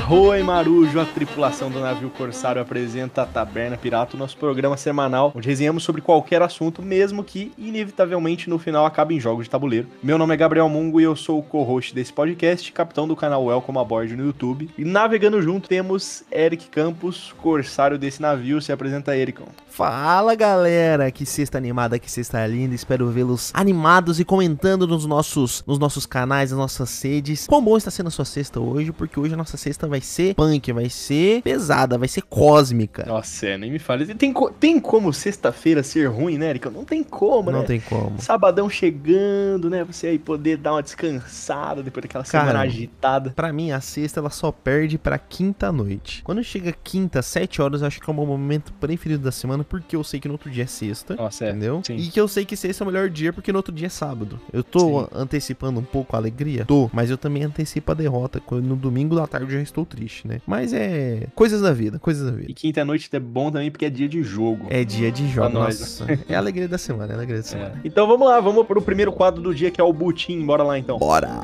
[0.00, 5.30] Arroa Marujo, a tripulação do navio Corsário apresenta a Taberna Pirata, o nosso programa semanal,
[5.36, 9.86] onde resenhamos sobre qualquer assunto, mesmo que, inevitavelmente, no final acabe em jogos de tabuleiro.
[10.02, 13.44] Meu nome é Gabriel Mungo e eu sou o co-host desse podcast, capitão do canal
[13.44, 14.70] Welcome Aboard no YouTube.
[14.76, 18.60] E navegando junto temos Eric Campos, corsário desse navio.
[18.60, 19.46] Se apresenta, Ericão.
[19.68, 25.62] Fala galera, que sexta animada, que sexta linda, espero vê-los animados e comentando nos nossos,
[25.66, 27.46] nos nossos canais, nas nossas sedes.
[27.46, 30.34] Quão bom está sendo a sua sexta hoje, porque hoje a nossa sexta vai ser
[30.34, 33.04] punk, vai ser pesada, vai ser cósmica.
[33.06, 34.14] Nossa, é, nem me fale.
[34.14, 36.72] Tem, tem como sexta-feira ser ruim, né, Ericão?
[36.72, 37.58] Não tem como, né?
[37.58, 38.20] Não tem como.
[38.20, 43.30] Sabadão chegando, né, você aí poder dar uma descansada depois daquela Cara, semana agitada.
[43.30, 46.22] Pra mim, a sexta ela só perde pra quinta noite.
[46.22, 49.64] Quando chega quinta, sete horas, eu acho que é o meu momento preferido da semana,
[49.64, 51.16] porque eu sei que no outro dia é sexta.
[51.16, 51.50] Nossa, é.
[51.50, 51.82] Entendeu?
[51.84, 51.96] Sim.
[51.96, 53.90] E que eu sei que sexta é o melhor dia porque no outro dia é
[53.90, 54.40] sábado.
[54.52, 55.08] Eu tô Sim.
[55.14, 56.64] antecipando um pouco a alegria?
[56.64, 58.40] Tô, mas eu também antecipo a derrota.
[58.40, 60.40] quando No domingo da tarde eu já estou triste, né?
[60.46, 62.50] Mas é coisas da vida, coisas da vida.
[62.50, 64.66] E quinta-noite é bom também porque é dia de jogo.
[64.70, 66.20] É dia de jogo, nós, nossa.
[66.28, 67.80] É a alegria da semana, é a alegria da semana.
[67.82, 67.86] É.
[67.86, 70.44] Então vamos lá, vamos pro primeiro quadro do dia que é o Butim.
[70.44, 70.98] Bora lá então.
[70.98, 71.40] Bora!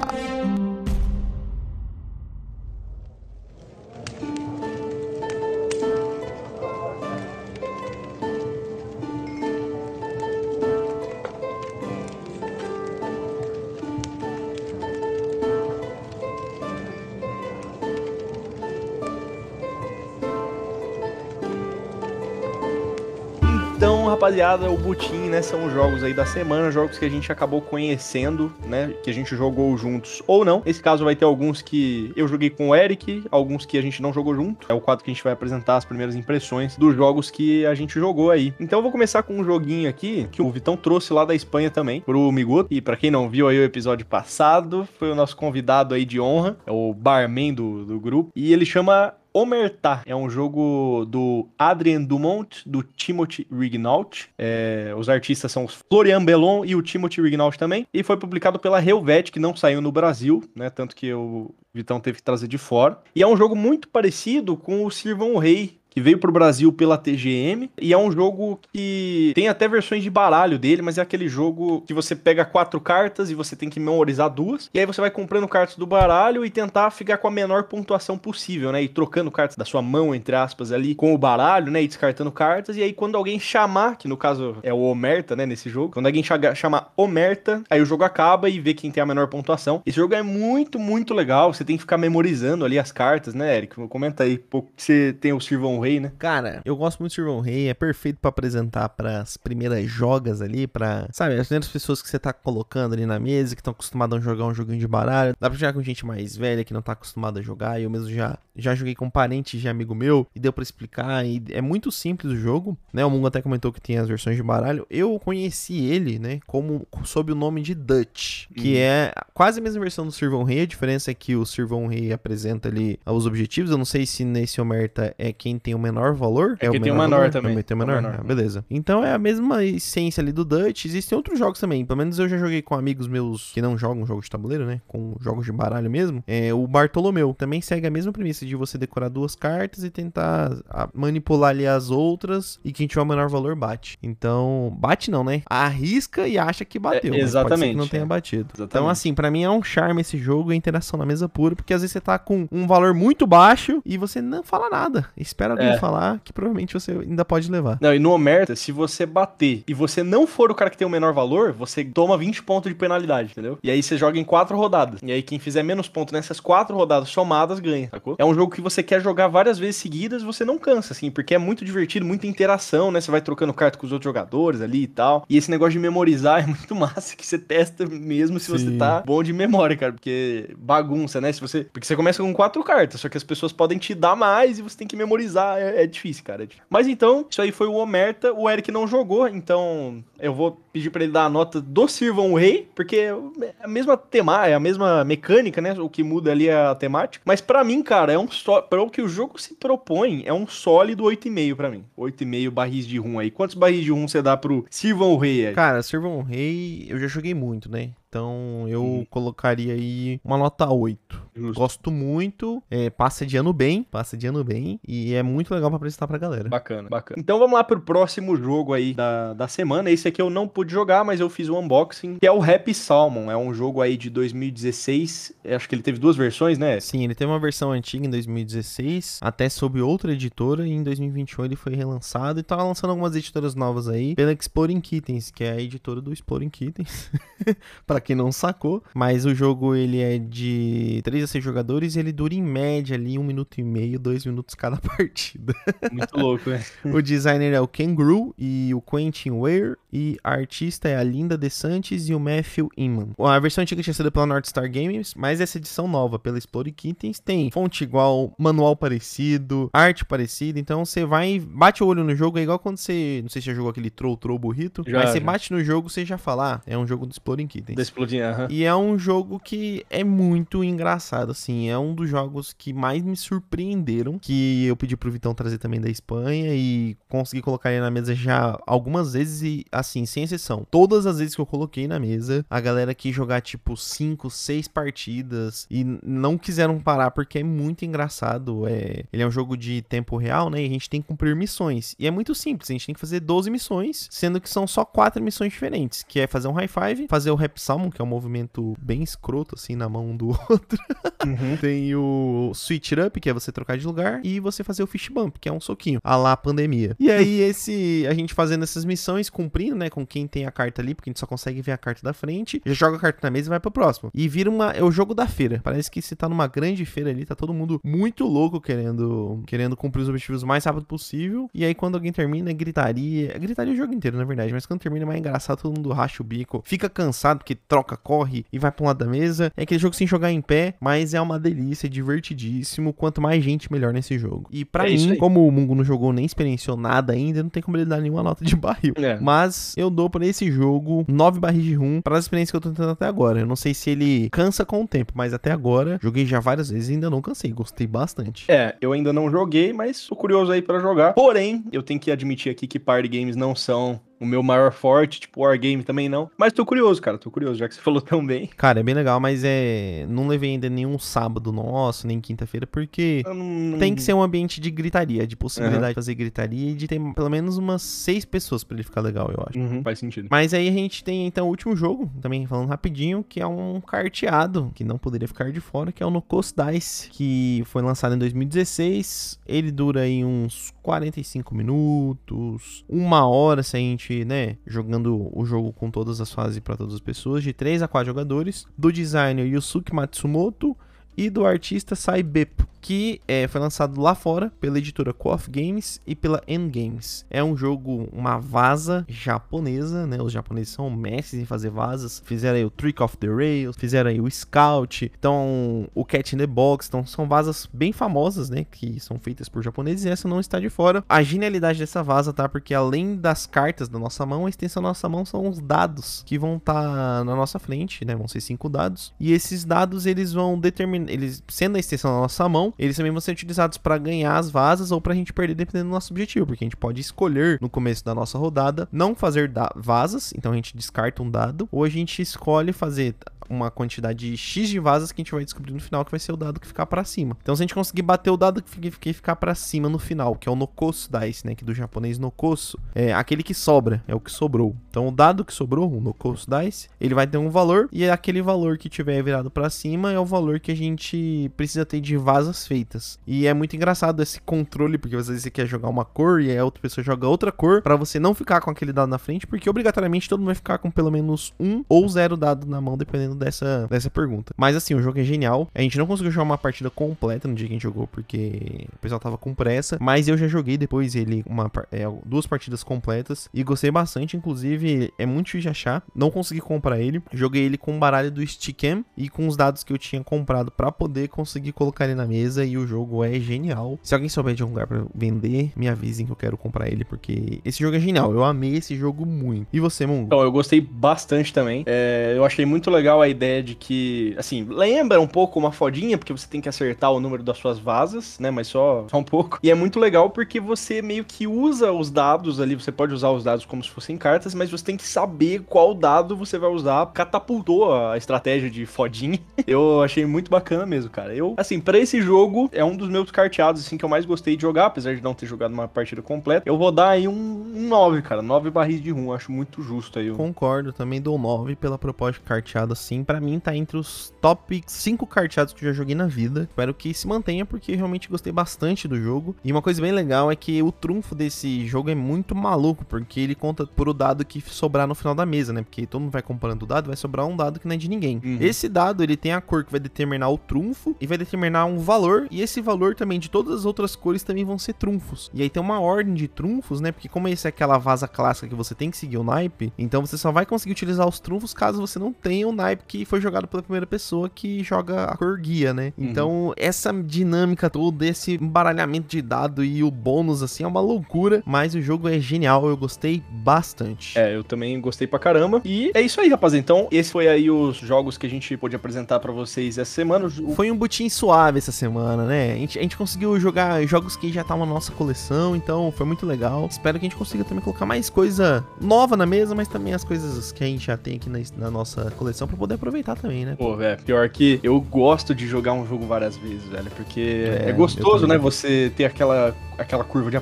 [24.26, 27.62] Rapaziada, o Butim, né, são os jogos aí da semana, jogos que a gente acabou
[27.62, 30.64] conhecendo, né, que a gente jogou juntos ou não.
[30.66, 34.02] Nesse caso vai ter alguns que eu joguei com o Eric, alguns que a gente
[34.02, 34.66] não jogou junto.
[34.68, 37.74] É o quadro que a gente vai apresentar as primeiras impressões dos jogos que a
[37.76, 38.52] gente jogou aí.
[38.58, 41.70] Então eu vou começar com um joguinho aqui que o Vitão trouxe lá da Espanha
[41.70, 42.66] também, pro Migoto.
[42.68, 46.18] E pra quem não viu aí o episódio passado, foi o nosso convidado aí de
[46.18, 48.32] honra, é o barman do, do grupo.
[48.34, 54.30] E ele chama Omertá é um jogo do Adrien Dumont, do Timothy Rignault.
[54.38, 57.86] É, os artistas são o Florian Bellon e o Timothy Rignault também.
[57.92, 60.70] E foi publicado pela Helvet, que não saiu no Brasil, né?
[60.70, 62.98] Tanto que o Vitão teve que trazer de fora.
[63.14, 66.70] E é um jogo muito parecido com o Sirvam o Rei, que veio pro Brasil
[66.70, 71.00] pela TGM, e é um jogo que tem até versões de baralho dele, mas é
[71.00, 74.84] aquele jogo que você pega quatro cartas e você tem que memorizar duas, e aí
[74.84, 78.82] você vai comprando cartas do baralho e tentar ficar com a menor pontuação possível, né?
[78.82, 81.82] E trocando cartas da sua mão, entre aspas, ali, com o baralho, né?
[81.82, 85.46] E descartando cartas, e aí quando alguém chamar, que no caso é o Omerta, né,
[85.46, 86.22] nesse jogo, quando alguém
[86.54, 89.80] chamar Omerta, aí o jogo acaba e vê quem tem a menor pontuação.
[89.86, 93.56] Esse jogo é muito, muito legal, você tem que ficar memorizando ali as cartas, né,
[93.56, 93.76] Eric?
[93.88, 96.12] Comenta aí, pouco que você tem o Sirvão Rei, né?
[96.18, 100.66] Cara, eu gosto muito de Sirvão Rei, é perfeito pra apresentar pras primeiras jogas ali,
[100.66, 104.18] pra, sabe, as primeiras pessoas que você tá colocando ali na mesa, que estão acostumadas
[104.18, 105.34] a jogar um joguinho de baralho.
[105.38, 108.10] Dá pra jogar com gente mais velha que não tá acostumada a jogar, eu mesmo
[108.10, 111.90] já, já joguei com parente de amigo meu e deu pra explicar, e é muito
[111.92, 113.04] simples o jogo, né?
[113.04, 114.86] O Mungo até comentou que tem as versões de baralho.
[114.90, 118.78] Eu conheci ele, né, como sob o nome de Dutch, que Uhum.
[118.80, 122.12] é quase a mesma versão do Sirvão Rei, a diferença é que o Sirvão Rei
[122.12, 123.70] apresenta ali os objetivos.
[123.70, 126.56] Eu não sei se nesse Omerta é quem tem o menor valor.
[126.60, 127.30] É o quem tem o menor valor?
[127.30, 127.62] também.
[127.62, 128.02] Tem o É o menor?
[128.02, 128.20] menor.
[128.20, 128.64] Ah, beleza.
[128.70, 130.84] Então é a mesma essência ali do Dutch.
[130.86, 131.84] Existem outros jogos também.
[131.84, 134.80] Pelo menos eu já joguei com amigos meus que não jogam jogos de tabuleiro, né?
[134.86, 136.22] Com jogos de baralho mesmo.
[136.26, 140.50] É, o Bartolomeu também segue a mesma premissa de você decorar duas cartas e tentar
[140.94, 143.98] manipular ali as outras e quem tiver o menor valor bate.
[144.02, 145.42] Então, bate não, né?
[145.48, 147.14] Arrisca e acha que bateu.
[147.14, 148.06] É, exatamente, que não tenha é.
[148.06, 148.48] batido.
[148.54, 148.70] Exatamente.
[148.70, 151.74] Então, assim, pra mim é um charme esse jogo, a interação na mesa pura, porque
[151.74, 155.06] às vezes você tá com um valor muito baixo e você não fala nada.
[155.16, 155.78] Espera alguém É.
[155.78, 157.78] falar que provavelmente você ainda pode levar.
[157.80, 160.86] Não, e no Omerta, se você bater e você não for o cara que tem
[160.86, 163.58] o menor valor, você toma 20 pontos de penalidade, entendeu?
[163.62, 165.00] E aí você joga em quatro rodadas.
[165.02, 168.16] E aí quem fizer menos pontos nessas quatro rodadas somadas ganha, sacou?
[168.18, 171.34] É um jogo que você quer jogar várias vezes seguidas você não cansa, assim, porque
[171.34, 173.00] é muito divertido, muita interação, né?
[173.00, 175.24] Você vai trocando carta com os outros jogadores ali e tal.
[175.28, 178.78] E esse negócio de memorizar é muito massa, que você testa mesmo se você Sim.
[178.78, 181.32] tá bom de memória, cara, porque bagunça, né?
[181.32, 184.16] Se você, porque você começa com quatro cartas, só que as pessoas podem te dar
[184.16, 186.42] mais e você tem que memorizar, é, é difícil, cara.
[186.42, 186.66] é difícil.
[186.68, 190.90] Mas então, isso aí foi o Omerta, o Eric não jogou, então eu vou pedir
[190.90, 193.14] pra ele dar a nota do Sirvam o Rei, porque é
[193.62, 195.72] a mesma temática, é a mesma mecânica, né?
[195.78, 197.22] O que muda ali é a temática.
[197.24, 200.32] Mas pra mim, cara, é um só, para o que o jogo se propõe, é
[200.32, 201.84] um sólido 8,5 pra mim.
[201.96, 203.30] 8,5 barris de rum aí.
[203.30, 205.42] Quantos barris de rum você dá pro Sirvam o Rei?
[205.42, 205.54] Eric?
[205.54, 207.90] Cara, Sirvam Rei, eu já joguei muito, né?
[208.08, 209.06] Então eu hum.
[209.10, 211.26] colocaria aí uma nota 8.
[211.36, 211.60] Justo.
[211.60, 215.68] Gosto muito, é, passa de ano bem, passa de ano bem, e é muito legal
[215.68, 216.48] para apresentar pra galera.
[216.48, 217.20] Bacana, bacana.
[217.20, 219.90] Então vamos lá pro próximo jogo aí da, da semana.
[219.90, 222.42] Esse aqui eu não pude jogar, mas eu fiz o um unboxing, que é o
[222.42, 223.30] Happy Salmon.
[223.30, 225.34] É um jogo aí de 2016.
[225.44, 226.80] Acho que ele teve duas versões, né?
[226.80, 231.44] Sim, ele teve uma versão antiga em 2016, até sob outra editora, e em 2021
[231.44, 235.52] ele foi relançado e tá lançando algumas editoras novas aí, pela Exploring Kittens, que é
[235.52, 237.10] a editora do Exploring Kittens,
[237.86, 238.82] para quem não sacou.
[238.94, 242.96] Mas o jogo ele é de 3 a 6 jogadores e ele dura em média
[242.96, 245.54] ali um minuto e meio, dois minutos cada partida.
[245.92, 246.64] Muito louco, né?
[246.84, 251.02] o designer é o Ken Grew e o Quentin Ware e a artista é a
[251.02, 253.10] Linda DeSantis e o Matthew Inman.
[253.18, 256.70] A versão antiga tinha sido pela North Star Games, mas essa edição nova pela Explore
[256.70, 262.14] Kittens tem fonte igual, manual parecido, arte parecida, então você vai, bate o olho no
[262.14, 264.98] jogo, é igual quando você, não sei se já jogou aquele Troll Troll Burrito, já,
[264.98, 265.24] mas você já.
[265.24, 267.76] bate no jogo, você já fala, ah, é um jogo do Exploding Kittens.
[267.86, 268.46] Exploding, uh -huh.
[268.50, 273.02] E é um jogo que é muito engraçado, assim, é um dos jogos que mais
[273.02, 277.80] me surpreenderam, que eu pedi pro Vitão trazer também da Espanha e consegui colocar ele
[277.80, 281.86] na mesa já algumas vezes e, assim, sem exceção, todas as vezes que eu coloquei
[281.86, 287.38] na mesa, a galera quis jogar, tipo, 5, 6 partidas e não quiseram parar porque
[287.38, 289.04] é muito engraçado, é...
[289.12, 291.94] Ele é um jogo de tempo real, né, e a gente tem que cumprir missões.
[291.98, 294.84] E é muito simples, a gente tem que fazer 12 missões, sendo que são só
[294.84, 298.04] quatro missões diferentes, que é fazer um high five, fazer o rap salmon, que é
[298.04, 300.78] um movimento bem escroto, assim, na mão do outro.
[301.24, 301.56] Uhum.
[301.60, 305.08] tem o switch up, que é você trocar de lugar, e você fazer o fish
[305.08, 306.96] bump, que é um soquinho, a lá pandemia.
[306.98, 310.80] E aí, esse, a gente fazendo essas missões, cumprindo, né, com quem tem a carta
[310.80, 313.18] ali, porque a gente só consegue ver a carta da frente, já joga a carta
[313.22, 314.10] na mesa e vai pro próximo.
[314.14, 315.60] E vira uma, é o jogo da feira.
[315.62, 319.76] Parece que se tá numa grande feira ali, tá todo mundo muito louco querendo, querendo
[319.76, 321.50] cumprir os objetivos o mais rápido possível.
[321.52, 323.32] E aí, quando alguém termina, é gritaria.
[323.34, 325.92] É gritaria o jogo inteiro, na verdade, mas quando termina é mais engraçado, todo mundo
[325.92, 329.52] racha o bico, fica cansado porque troca, corre e vai pra um lado da mesa.
[329.56, 332.92] É aquele jogo sem jogar em pé, mas é uma delícia, é divertidíssimo.
[332.92, 334.48] Quanto mais gente, melhor nesse jogo.
[334.50, 337.62] E para é mim, como o Mungo não jogou nem experienciou nada ainda, não tem
[337.62, 338.94] como ele dar nenhuma nota de barril.
[338.96, 339.18] É.
[339.20, 342.60] Mas eu dou para esse jogo 9 barris de rum para as experiências que eu
[342.60, 343.40] tô tentando até agora.
[343.40, 346.70] Eu não sei se ele cansa com o tempo, mas até agora joguei já várias
[346.70, 347.52] vezes e ainda não cansei.
[347.52, 348.50] Gostei bastante.
[348.50, 351.12] É, eu ainda não joguei, mas tô curioso aí para jogar.
[351.14, 355.20] Porém, eu tenty que admitir aqui que party games não são o meu maior forte,
[355.20, 356.30] tipo Wargame também não.
[356.36, 358.48] Mas tô curioso, cara, tô curioso, já que você falou tão bem.
[358.56, 360.06] Cara, é bem legal, mas é.
[360.08, 363.78] Não levei ainda nenhum sábado nosso, nem quinta-feira, porque não...
[363.78, 365.88] tem que ser um ambiente de gritaria, de possibilidade uhum.
[365.90, 369.30] de fazer gritaria e de ter pelo menos umas seis pessoas pra ele ficar legal,
[369.30, 369.58] eu acho.
[369.58, 370.28] Uhum, faz sentido.
[370.30, 373.80] Mas aí a gente tem então o último jogo, também falando rapidinho, que é um
[373.80, 377.82] carteado, que não poderia ficar de fora, que é o No Coast Dice, que foi
[377.82, 379.38] lançado em 2016.
[379.46, 385.72] Ele dura aí uns 45 minutos, uma hora se a gente né, jogando o jogo
[385.72, 389.44] com todas as fases para todas as pessoas, de 3 a 4 jogadores, do designer
[389.44, 390.76] Yusuke Matsumoto
[391.16, 396.14] e do artista Saibepo que é, foi lançado lá fora pela editora Co-op Games e
[396.14, 397.26] pela N-Games.
[397.28, 400.22] É um jogo, uma vaza japonesa, né?
[400.22, 402.22] Os japoneses são mestres em fazer vazas.
[402.24, 406.38] Fizeram aí o Trick of the Rails, fizeram aí o Scout, então o Cat in
[406.38, 406.86] the Box.
[406.86, 408.64] Então são vazas bem famosas, né?
[408.70, 411.02] Que são feitas por japoneses e essa não está de fora.
[411.08, 412.48] A genialidade dessa vaza, tá?
[412.48, 416.22] Porque além das cartas da nossa mão, a extensão da nossa mão são os dados
[416.24, 418.14] que vão estar tá na nossa frente, né?
[418.14, 419.12] Vão ser cinco dados.
[419.18, 423.12] E esses dados, eles vão determinar, eles sendo a extensão da nossa mão, eles também
[423.12, 426.12] vão ser utilizados para ganhar as vasas ou para a gente perder dependendo do nosso
[426.12, 430.52] objetivo, porque a gente pode escolher no começo da nossa rodada não fazer vasas, então
[430.52, 433.14] a gente descarta um dado, ou a gente escolhe fazer
[433.48, 436.32] uma quantidade X de vasas que a gente vai descobrir no final, que vai ser
[436.32, 437.36] o dado que ficar para cima.
[437.42, 440.48] Então, se a gente conseguir bater o dado que ficar para cima no final, que
[440.48, 441.54] é o Nokosu Dice, né?
[441.54, 444.74] Que do japonês Nokosu, é aquele que sobra, é o que sobrou.
[444.90, 448.42] Então, o dado que sobrou, o Nokosu Dice, ele vai ter um valor, e aquele
[448.42, 452.16] valor que tiver virado para cima é o valor que a gente precisa ter de
[452.16, 453.18] vasas feitas.
[453.26, 456.56] E é muito engraçado esse controle, porque às vezes você quer jogar uma cor e
[456.56, 459.46] a outra pessoa joga outra cor, para você não ficar com aquele dado na frente,
[459.46, 462.96] porque obrigatoriamente todo mundo vai ficar com pelo menos um ou zero dado na mão,
[462.96, 464.52] dependendo dessa, dessa pergunta.
[464.56, 465.68] Mas assim, o jogo é genial.
[465.74, 468.86] A gente não conseguiu jogar uma partida completa no dia que a gente jogou, porque
[468.94, 469.98] o pessoal tava com pressa.
[470.00, 474.36] Mas eu já joguei depois ele uma, é, duas partidas completas e gostei bastante.
[474.36, 476.02] Inclusive, é muito difícil de achar.
[476.14, 477.22] Não consegui comprar ele.
[477.32, 480.70] Joguei ele com o baralho do Steam e com os dados que eu tinha comprado
[480.70, 482.64] para poder conseguir colocar ele na mesa.
[482.64, 483.98] E o jogo é genial.
[484.02, 487.04] Se alguém souber de um lugar para vender, me avisem que eu quero comprar ele,
[487.04, 488.32] porque esse jogo é genial.
[488.32, 489.66] Eu amei esse jogo muito.
[489.72, 490.26] E você, Mungo?
[490.26, 491.84] Então, eu gostei bastante também.
[491.86, 495.72] É, eu achei muito legal a a ideia de que, assim, lembra um pouco uma
[495.72, 498.50] fodinha, porque você tem que acertar o número das suas vasas, né?
[498.50, 499.58] Mas só, só um pouco.
[499.62, 503.30] E é muito legal porque você meio que usa os dados ali, você pode usar
[503.30, 506.70] os dados como se fossem cartas, mas você tem que saber qual dado você vai
[506.70, 507.06] usar.
[507.06, 509.38] Catapultou a estratégia de fodinha.
[509.66, 511.34] Eu achei muito bacana mesmo, cara.
[511.34, 514.56] Eu, assim, para esse jogo, é um dos meus carteados, assim, que eu mais gostei
[514.56, 516.62] de jogar, apesar de não ter jogado uma partida completa.
[516.68, 518.42] Eu vou dar aí um, um 9, cara.
[518.42, 519.32] 9 barris de rum.
[519.32, 520.30] Acho muito justo aí.
[520.30, 523.24] Concordo, também dou 9 pela proposta de carteado, assim.
[523.24, 526.62] para mim, tá entre os top 5 carteados que eu já joguei na vida.
[526.62, 529.56] Espero que se mantenha, porque realmente gostei bastante do jogo.
[529.64, 533.40] E uma coisa bem legal é que o trunfo desse jogo é muito maluco, porque
[533.40, 535.82] ele conta por o dado que sobrar no final da mesa, né?
[535.82, 538.08] Porque todo mundo vai comparando o dado, vai sobrar um dado que não é de
[538.08, 538.40] ninguém.
[538.44, 538.58] Uhum.
[538.60, 541.98] Esse dado, ele tem a cor que vai determinar o trunfo e vai determinar um
[541.98, 545.50] valor, e esse valor também de todas as outras cores também vão ser trunfos.
[545.54, 547.12] E aí tem uma ordem de trunfos, né?
[547.12, 550.24] Porque como esse é aquela vaza clássica que você tem que seguir o naipe, então
[550.24, 553.40] você só vai conseguir utilizar os trunfos caso você não tenha o naipe que foi
[553.40, 556.12] jogado pela primeira pessoa que joga a cor guia, né?
[556.16, 556.24] Uhum.
[556.24, 561.62] Então, essa dinâmica toda, esse embaralhamento de dado e o bônus, assim, é uma loucura,
[561.66, 564.38] mas o jogo é genial, eu gostei bastante.
[564.38, 565.80] É, eu também gostei pra caramba.
[565.84, 566.74] E é isso aí, rapaz.
[566.74, 570.48] Então, esse foi aí os jogos que a gente pôde apresentar para vocês essa semana.
[570.74, 572.72] Foi um butim suave essa semana, né?
[572.72, 576.26] A gente, a gente conseguiu jogar jogos que já estavam na nossa coleção, então foi
[576.26, 576.86] muito legal.
[576.90, 580.24] Espero que a gente consiga também colocar mais coisa nova na mesa, mas também as
[580.24, 583.64] coisas que a gente já tem aqui na, na nossa coleção para poder aproveitar também,
[583.64, 583.74] né?
[583.78, 587.90] Pô, velho, pior que eu gosto de jogar um jogo várias vezes, velho, porque é,
[587.90, 588.58] é gostoso, né?
[588.58, 590.56] Você ter aquela aquela curva de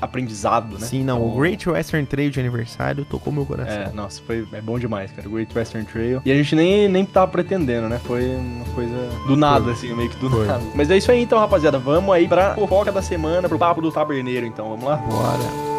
[0.00, 0.86] aprendizado, né?
[0.86, 1.18] Sim, não.
[1.18, 3.82] Então, o Great Western Trail de aniversário tocou meu coração.
[3.82, 5.28] É, nossa, foi é bom demais, cara.
[5.28, 6.22] O Great Western Trail.
[6.24, 8.00] E a gente nem, nem tava pretendendo, né?
[8.04, 9.72] Foi uma coisa do nada, foi.
[9.72, 10.46] assim, meio que do foi.
[10.46, 10.62] nada.
[10.74, 11.78] Mas é isso aí então, rapaziada.
[11.78, 14.68] Vamos aí pra fofoca da semana, pro papo do taberneiro, então.
[14.68, 14.96] Vamos lá?
[14.96, 15.69] Bora.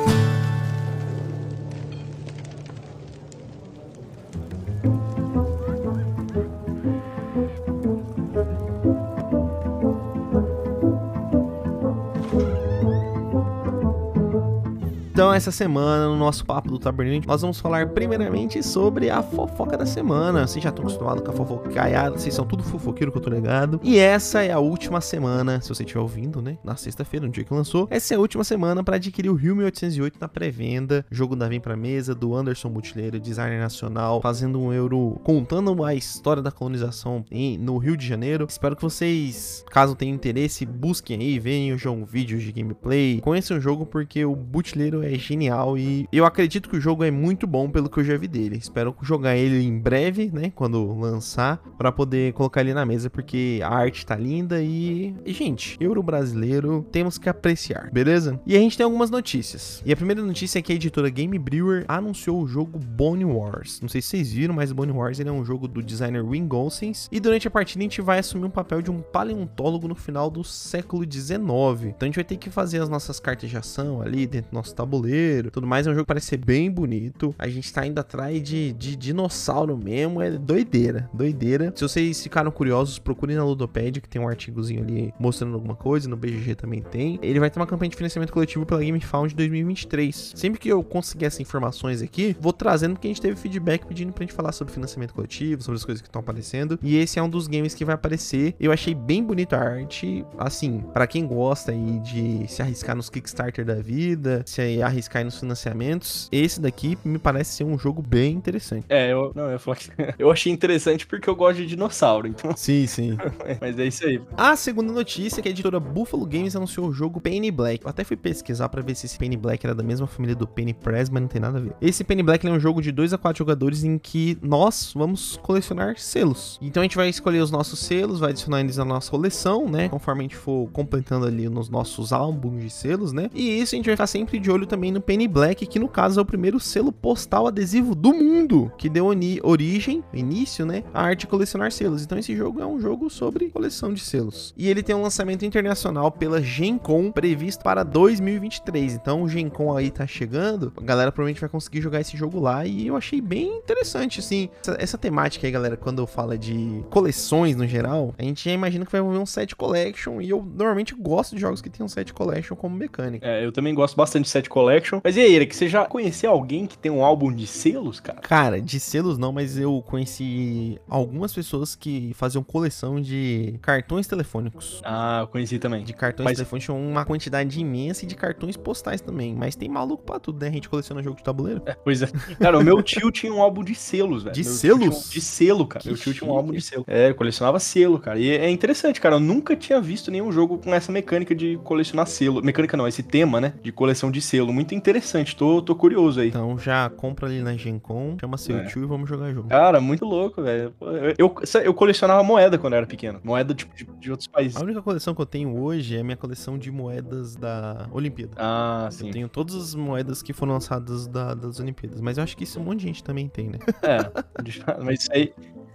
[15.42, 19.88] Essa semana, no nosso papo do Tabernáculo, nós vamos falar primeiramente sobre a fofoca da
[19.88, 20.46] semana.
[20.46, 23.80] Vocês já estão acostumados com a fofocaiada, vocês são tudo fofoqueiro que eu tô ligado.
[23.82, 26.60] E essa é a última semana, se você estiver ouvindo, né?
[26.64, 27.88] Na sexta-feira, no dia que lançou.
[27.90, 31.04] Essa é a última semana para adquirir o Rio 1808 na pré-venda.
[31.10, 35.96] Jogo da Vem pra Mesa, do Anderson Butileiro, designer nacional, fazendo um euro, contando a
[35.96, 38.46] história da colonização em, no Rio de Janeiro.
[38.48, 43.88] Espero que vocês, caso tenham interesse, busquem aí, vejam vídeos de gameplay, conheçam o jogo
[43.88, 47.90] porque o Butileiro é genial e eu acredito que o jogo é muito bom pelo
[47.90, 48.58] que eu já vi dele.
[48.58, 53.60] Espero jogar ele em breve, né, quando lançar, para poder colocar ele na mesa, porque
[53.64, 58.40] a arte tá linda e, e gente, euro brasileiro temos que apreciar, beleza?
[58.46, 59.82] E a gente tem algumas notícias.
[59.86, 63.80] E a primeira notícia é que a editora Game Brewer anunciou o jogo Bone Wars.
[63.82, 67.08] Não sei se vocês viram, mas Bone Wars é um jogo do designer Wing Golsens
[67.12, 70.30] e durante a partida a gente vai assumir um papel de um paleontólogo no final
[70.30, 71.40] do século XIX.
[71.40, 74.56] Então a gente vai ter que fazer as nossas cartas de ação ali dentro do
[74.56, 75.21] nosso tabuleiro
[75.52, 75.88] tudo mais.
[75.88, 77.34] É um jogo que parece ser bem bonito.
[77.38, 80.22] A gente tá indo atrás de, de dinossauro mesmo.
[80.22, 81.74] É doideira, doideira.
[81.76, 86.10] Se vocês ficaram curiosos, procurem na Ludopédia, que tem um artigozinho ali mostrando alguma coisa.
[86.10, 87.20] No BGG também tem.
[87.22, 90.34] Ele vai ter uma campanha de financiamento coletivo pela GameFound 2023.
[90.36, 94.12] Sempre que eu conseguir essas informações aqui, vou trazendo porque a gente teve feedback pedindo
[94.12, 96.80] pra gente falar sobre financiamento coletivo, sobre as coisas que estão aparecendo.
[96.82, 98.56] E esse é um dos games que vai aparecer.
[98.60, 100.26] Eu achei bem bonita a arte.
[100.38, 105.40] Assim, para quem gosta aí de se arriscar nos Kickstarter da vida, se arriscar nos
[105.40, 108.86] financiamentos, esse daqui me parece ser um jogo bem interessante.
[108.90, 112.52] É, eu, não, eu, que, eu achei interessante porque eu gosto de dinossauro, então.
[112.58, 113.18] Sim, sim.
[113.60, 114.22] Mas é isso aí.
[114.38, 117.84] A segunda notícia é que a editora Buffalo Games anunciou o jogo Penny Black.
[117.84, 120.48] Eu até fui pesquisar para ver se esse Penny Black era da mesma família do
[120.48, 121.74] Penny Press, mas não tem nada a ver.
[121.82, 125.38] Esse Penny Black é um jogo de 2 a 4 jogadores em que nós vamos
[125.38, 126.60] colecionar selos.
[126.62, 129.90] Então a gente vai escolher os nossos selos, vai adicionar eles na nossa coleção, né?
[129.90, 133.30] Conforme a gente for completando ali nos nossos álbuns de selos, né?
[133.34, 135.88] E isso a gente vai ficar sempre de olho também no Penny Black, que no
[135.88, 139.08] caso é o primeiro selo postal adesivo do mundo, que deu
[139.44, 142.04] origem, início, né, à arte de colecionar selos.
[142.04, 144.54] Então esse jogo é um jogo sobre coleção de selos.
[144.58, 148.94] E ele tem um lançamento internacional pela Gencom previsto para 2023.
[148.94, 152.66] Então o Gencom aí tá chegando, a galera provavelmente vai conseguir jogar esse jogo lá
[152.66, 157.56] e eu achei bem interessante, assim, essa, essa temática aí, galera, quando fala de coleções
[157.56, 160.96] no geral, a gente já imagina que vai envolver um set collection e eu normalmente
[160.96, 163.28] gosto de jogos que tem um set collection como mecânica.
[163.28, 165.02] É, eu também gosto bastante de set collection Collection.
[165.04, 168.20] Mas e aí, Eric, você já conheceu alguém que tem um álbum de selos, cara?
[168.22, 174.82] Cara, de selos não, mas eu conheci algumas pessoas que faziam coleção de cartões telefônicos.
[174.84, 175.84] Ah, eu conheci também.
[175.84, 179.36] De cartões Mas- telefônicos uma quantidade imensa e de cartões postais também.
[179.36, 180.50] Mas tem maluco pra tudo, né?
[180.50, 181.62] A gente coleciona jogo de tabuleiro.
[181.66, 182.08] É, pois é.
[182.40, 184.34] Cara, o meu tio tinha um álbum de selos, velho.
[184.36, 185.08] De Meu selos?
[185.08, 185.82] um- De selo, cara.
[185.84, 186.38] Que meu tio tinha um chique.
[186.38, 186.84] álbum de selo.
[186.88, 188.20] É, eu colecionava selo, cara.
[188.20, 189.16] E é interessante, cara.
[189.16, 192.42] Eu nunca tinha visto nenhum jogo com essa mecânica de colecionar selo.
[192.44, 193.54] Mecânica não, esse tema, né?
[193.62, 194.52] De coleção de selo.
[194.54, 195.36] Muito interessante.
[195.36, 196.30] Tô, tô curioso aí.
[196.30, 198.66] Então já compra ali na Gencom, chama seu É.
[198.66, 199.48] tio e vamos jogar junto.
[199.50, 200.74] Cara, muito louco, velho.
[200.82, 203.20] Eu, eu, eu colecionava moeda quando eu era pequeno.
[203.24, 204.58] Moeda tipo, de, de outros países.
[204.58, 208.34] A única coleção que eu tenho hoje é a minha coleção de moedas da Olimpíada.
[208.38, 209.08] Ah, sim.
[209.08, 212.02] Eu tenho todas as moedas que foram lançadas da- das Olimpíadas.
[212.02, 213.60] Mas eu acho que isso um monte de gente também tem, né?
[213.82, 213.98] É,
[214.84, 215.34] mas isso aí.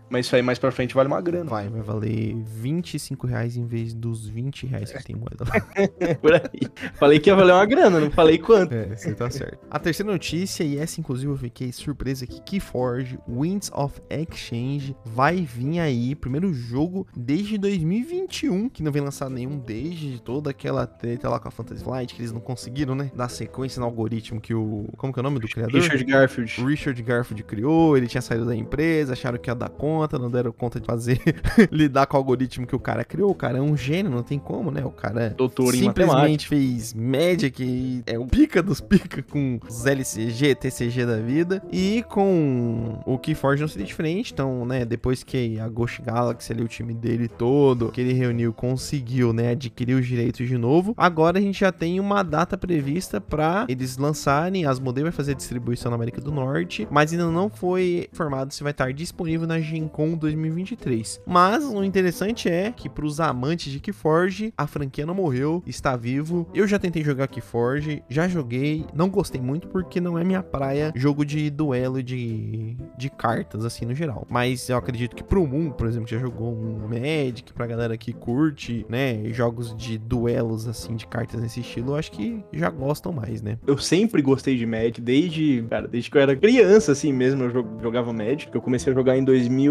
[0.09, 1.51] Mas isso aí mais pra frente vale uma grana.
[1.51, 5.61] Vai, vai valer 25 reais em vez dos 20 reais que tem moeda lá.
[6.21, 6.91] Por aí.
[6.95, 8.73] Falei que ia valer uma grana, não falei quanto.
[8.73, 9.59] É, você tá certo.
[9.71, 15.37] A terceira notícia, e essa inclusive eu fiquei surpresa aqui, Keyforge Winds of Exchange vai
[15.37, 21.29] vir aí, primeiro jogo desde 2021, que não vem lançado nenhum desde toda aquela treta
[21.29, 24.55] lá com a Fantasy Flight, que eles não conseguiram, né, dar sequência no algoritmo que
[24.55, 24.87] o...
[24.97, 25.81] Como que é o nome do criador?
[25.81, 26.65] Richard Garfield.
[26.65, 30.53] Richard Garfield criou, ele tinha saído da empresa, acharam que ia dar conta, não deram
[30.53, 31.21] conta de fazer,
[31.71, 33.31] lidar com o algoritmo que o cara criou.
[33.31, 34.85] O cara é um gênio, não tem como, né?
[34.85, 40.55] O cara Doutor simplesmente fez Magic e é o pica dos pica com os LCG,
[40.55, 41.63] TCG da vida.
[41.71, 44.33] E com o Keyforge não seria diferente.
[44.33, 48.53] Então, né, depois que a Ghost Galaxy ali, o time dele todo, que ele reuniu,
[48.53, 50.95] conseguiu, né, adquirir os direitos de novo.
[50.97, 54.65] Agora a gente já tem uma data prevista para eles lançarem.
[54.65, 58.73] As vai fazer distribuição na América do Norte, mas ainda não foi informado se vai
[58.73, 61.21] estar disponível na Gen Con 2023.
[61.27, 65.97] Mas o interessante é que para os amantes de Keyforge, a franquia não morreu, está
[65.97, 66.49] vivo.
[66.55, 70.93] Eu já tentei jogar Keyforge, já joguei, não gostei muito porque não é minha praia
[70.95, 74.27] jogo de duelo de, de cartas, assim, no geral.
[74.31, 78.13] Mas eu acredito que pro mundo, por exemplo, já jogou um Magic, pra galera que
[78.13, 83.13] curte, né, jogos de duelos, assim, de cartas nesse estilo, eu acho que já gostam
[83.13, 83.59] mais, né?
[83.67, 87.51] Eu sempre gostei de Magic, desde, cara, desde que eu era criança, assim mesmo, eu
[87.51, 88.51] jo- jogava Magic.
[88.55, 89.25] Eu comecei a jogar em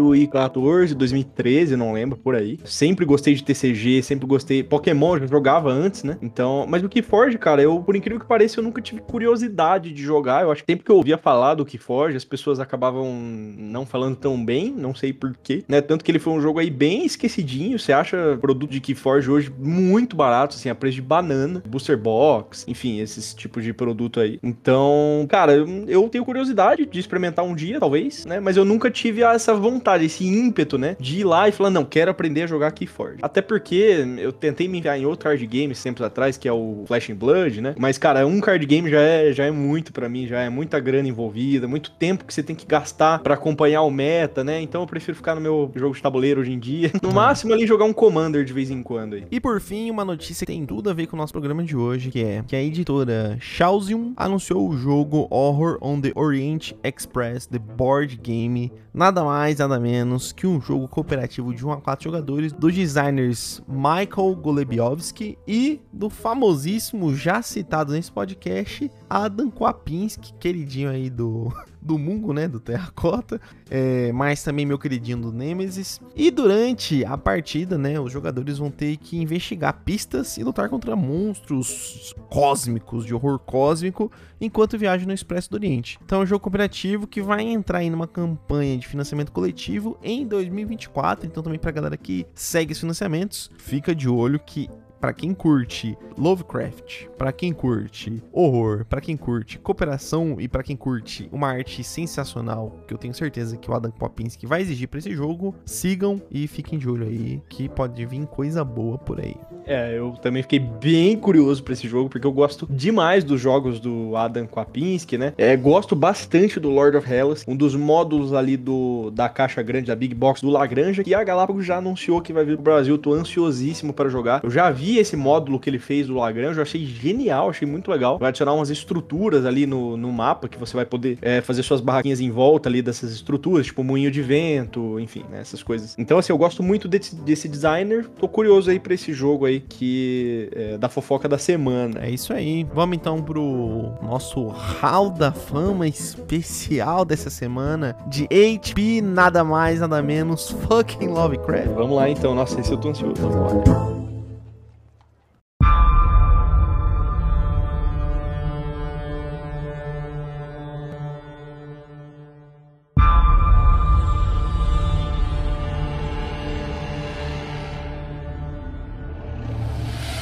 [0.06, 2.58] 2014, 2013, não lembro, por aí.
[2.64, 4.62] Sempre gostei de TCG, sempre gostei.
[4.62, 6.16] Pokémon eu já jogava antes, né?
[6.22, 10.02] Então, mas o Keyforge, cara, eu, por incrível que pareça, eu nunca tive curiosidade de
[10.02, 10.42] jogar.
[10.42, 13.12] Eu acho que sempre que eu ouvia falar do Keyforge, as pessoas acabavam
[13.58, 15.80] não falando tão bem, não sei porquê, né?
[15.80, 17.78] Tanto que ele foi um jogo aí bem esquecidinho.
[17.78, 22.64] Você acha produto de Keyforge hoje muito barato, assim, a preço de banana, booster box,
[22.68, 24.38] enfim, esses tipos de produto aí.
[24.42, 28.40] Então, cara, eu, eu tenho curiosidade de experimentar um dia, talvez, né?
[28.40, 30.96] Mas eu nunca tive essa vontade, esse ímpeto, né?
[31.00, 33.18] De ir lá e falar, não, quero aprender a jogar Keyforge.
[33.22, 36.84] Até porque eu tentei me enviar em outro card game tempos atrás, que é o
[36.86, 37.74] Flash and Blood, né?
[37.78, 40.80] Mas, cara, um card game já é, já é muito pra mim, já é muita
[40.80, 44.60] grana envolvida, muito tempo que você tem que gastar pra acompanhar o meta, né?
[44.60, 46.90] Então eu prefiro ficar no meu jogo de tabuleiro hoje em dia.
[47.06, 49.24] No máximo ali jogar um Commander de vez em quando aí.
[49.30, 51.76] E por fim, uma notícia que tem tudo a ver com o nosso programa de
[51.76, 57.46] hoje, que é que a editora Chaosium anunciou o jogo Horror on the Orient Express,
[57.46, 62.04] The Board Game, nada mais, nada menos que um jogo cooperativo de 1 a 4
[62.04, 70.88] jogadores dos designers Michael Golebiowski e do famosíssimo, já citado nesse podcast, Adam Kwapinski, queridinho
[70.88, 71.52] aí do
[71.86, 76.00] do Mungo, né, do Terracota, é, mas também meu queridinho do Nemesis.
[76.14, 80.96] E durante a partida, né, os jogadores vão ter que investigar pistas e lutar contra
[80.96, 85.98] monstros cósmicos, de horror cósmico, enquanto viajam no Expresso do Oriente.
[86.04, 90.26] Então é um jogo cooperativo que vai entrar aí numa campanha de financiamento coletivo em
[90.26, 94.68] 2024, então também pra galera que segue os financiamentos, fica de olho que
[95.06, 100.74] Pra quem curte Lovecraft, pra quem curte horror, pra quem curte cooperação e pra quem
[100.74, 104.98] curte uma arte sensacional, que eu tenho certeza que o Adam Popinski vai exigir pra
[104.98, 109.36] esse jogo, sigam e fiquem de olho aí, que pode vir coisa boa por aí.
[109.64, 113.78] É, eu também fiquei bem curioso pra esse jogo, porque eu gosto demais dos jogos
[113.78, 115.34] do Adam Kwapinski, né?
[115.38, 119.86] É, gosto bastante do Lord of Hellas, um dos módulos ali do da caixa grande,
[119.86, 122.98] da Big Box do Lagrange, que a Galápagos já anunciou que vai vir pro Brasil,
[122.98, 124.40] tô ansiosíssimo para jogar.
[124.42, 127.90] Eu já vi esse módulo que ele fez do Lagrange, eu achei genial, achei muito
[127.90, 128.18] legal.
[128.18, 131.80] Vai adicionar umas estruturas ali no, no mapa, que você vai poder é, fazer suas
[131.80, 135.94] barraquinhas em volta ali dessas estruturas, tipo moinho de vento, enfim, né, essas coisas.
[135.98, 139.60] Então, assim, eu gosto muito desse, desse designer, tô curioso aí pra esse jogo aí,
[139.60, 142.00] que é da fofoca da semana.
[142.00, 142.66] É isso aí.
[142.74, 150.02] Vamos então pro nosso Hall da Fama especial dessa semana de HP, nada mais, nada
[150.02, 151.68] menos, fucking Lovecraft.
[151.74, 154.05] Vamos lá então, nossa, esse eu tô ansioso.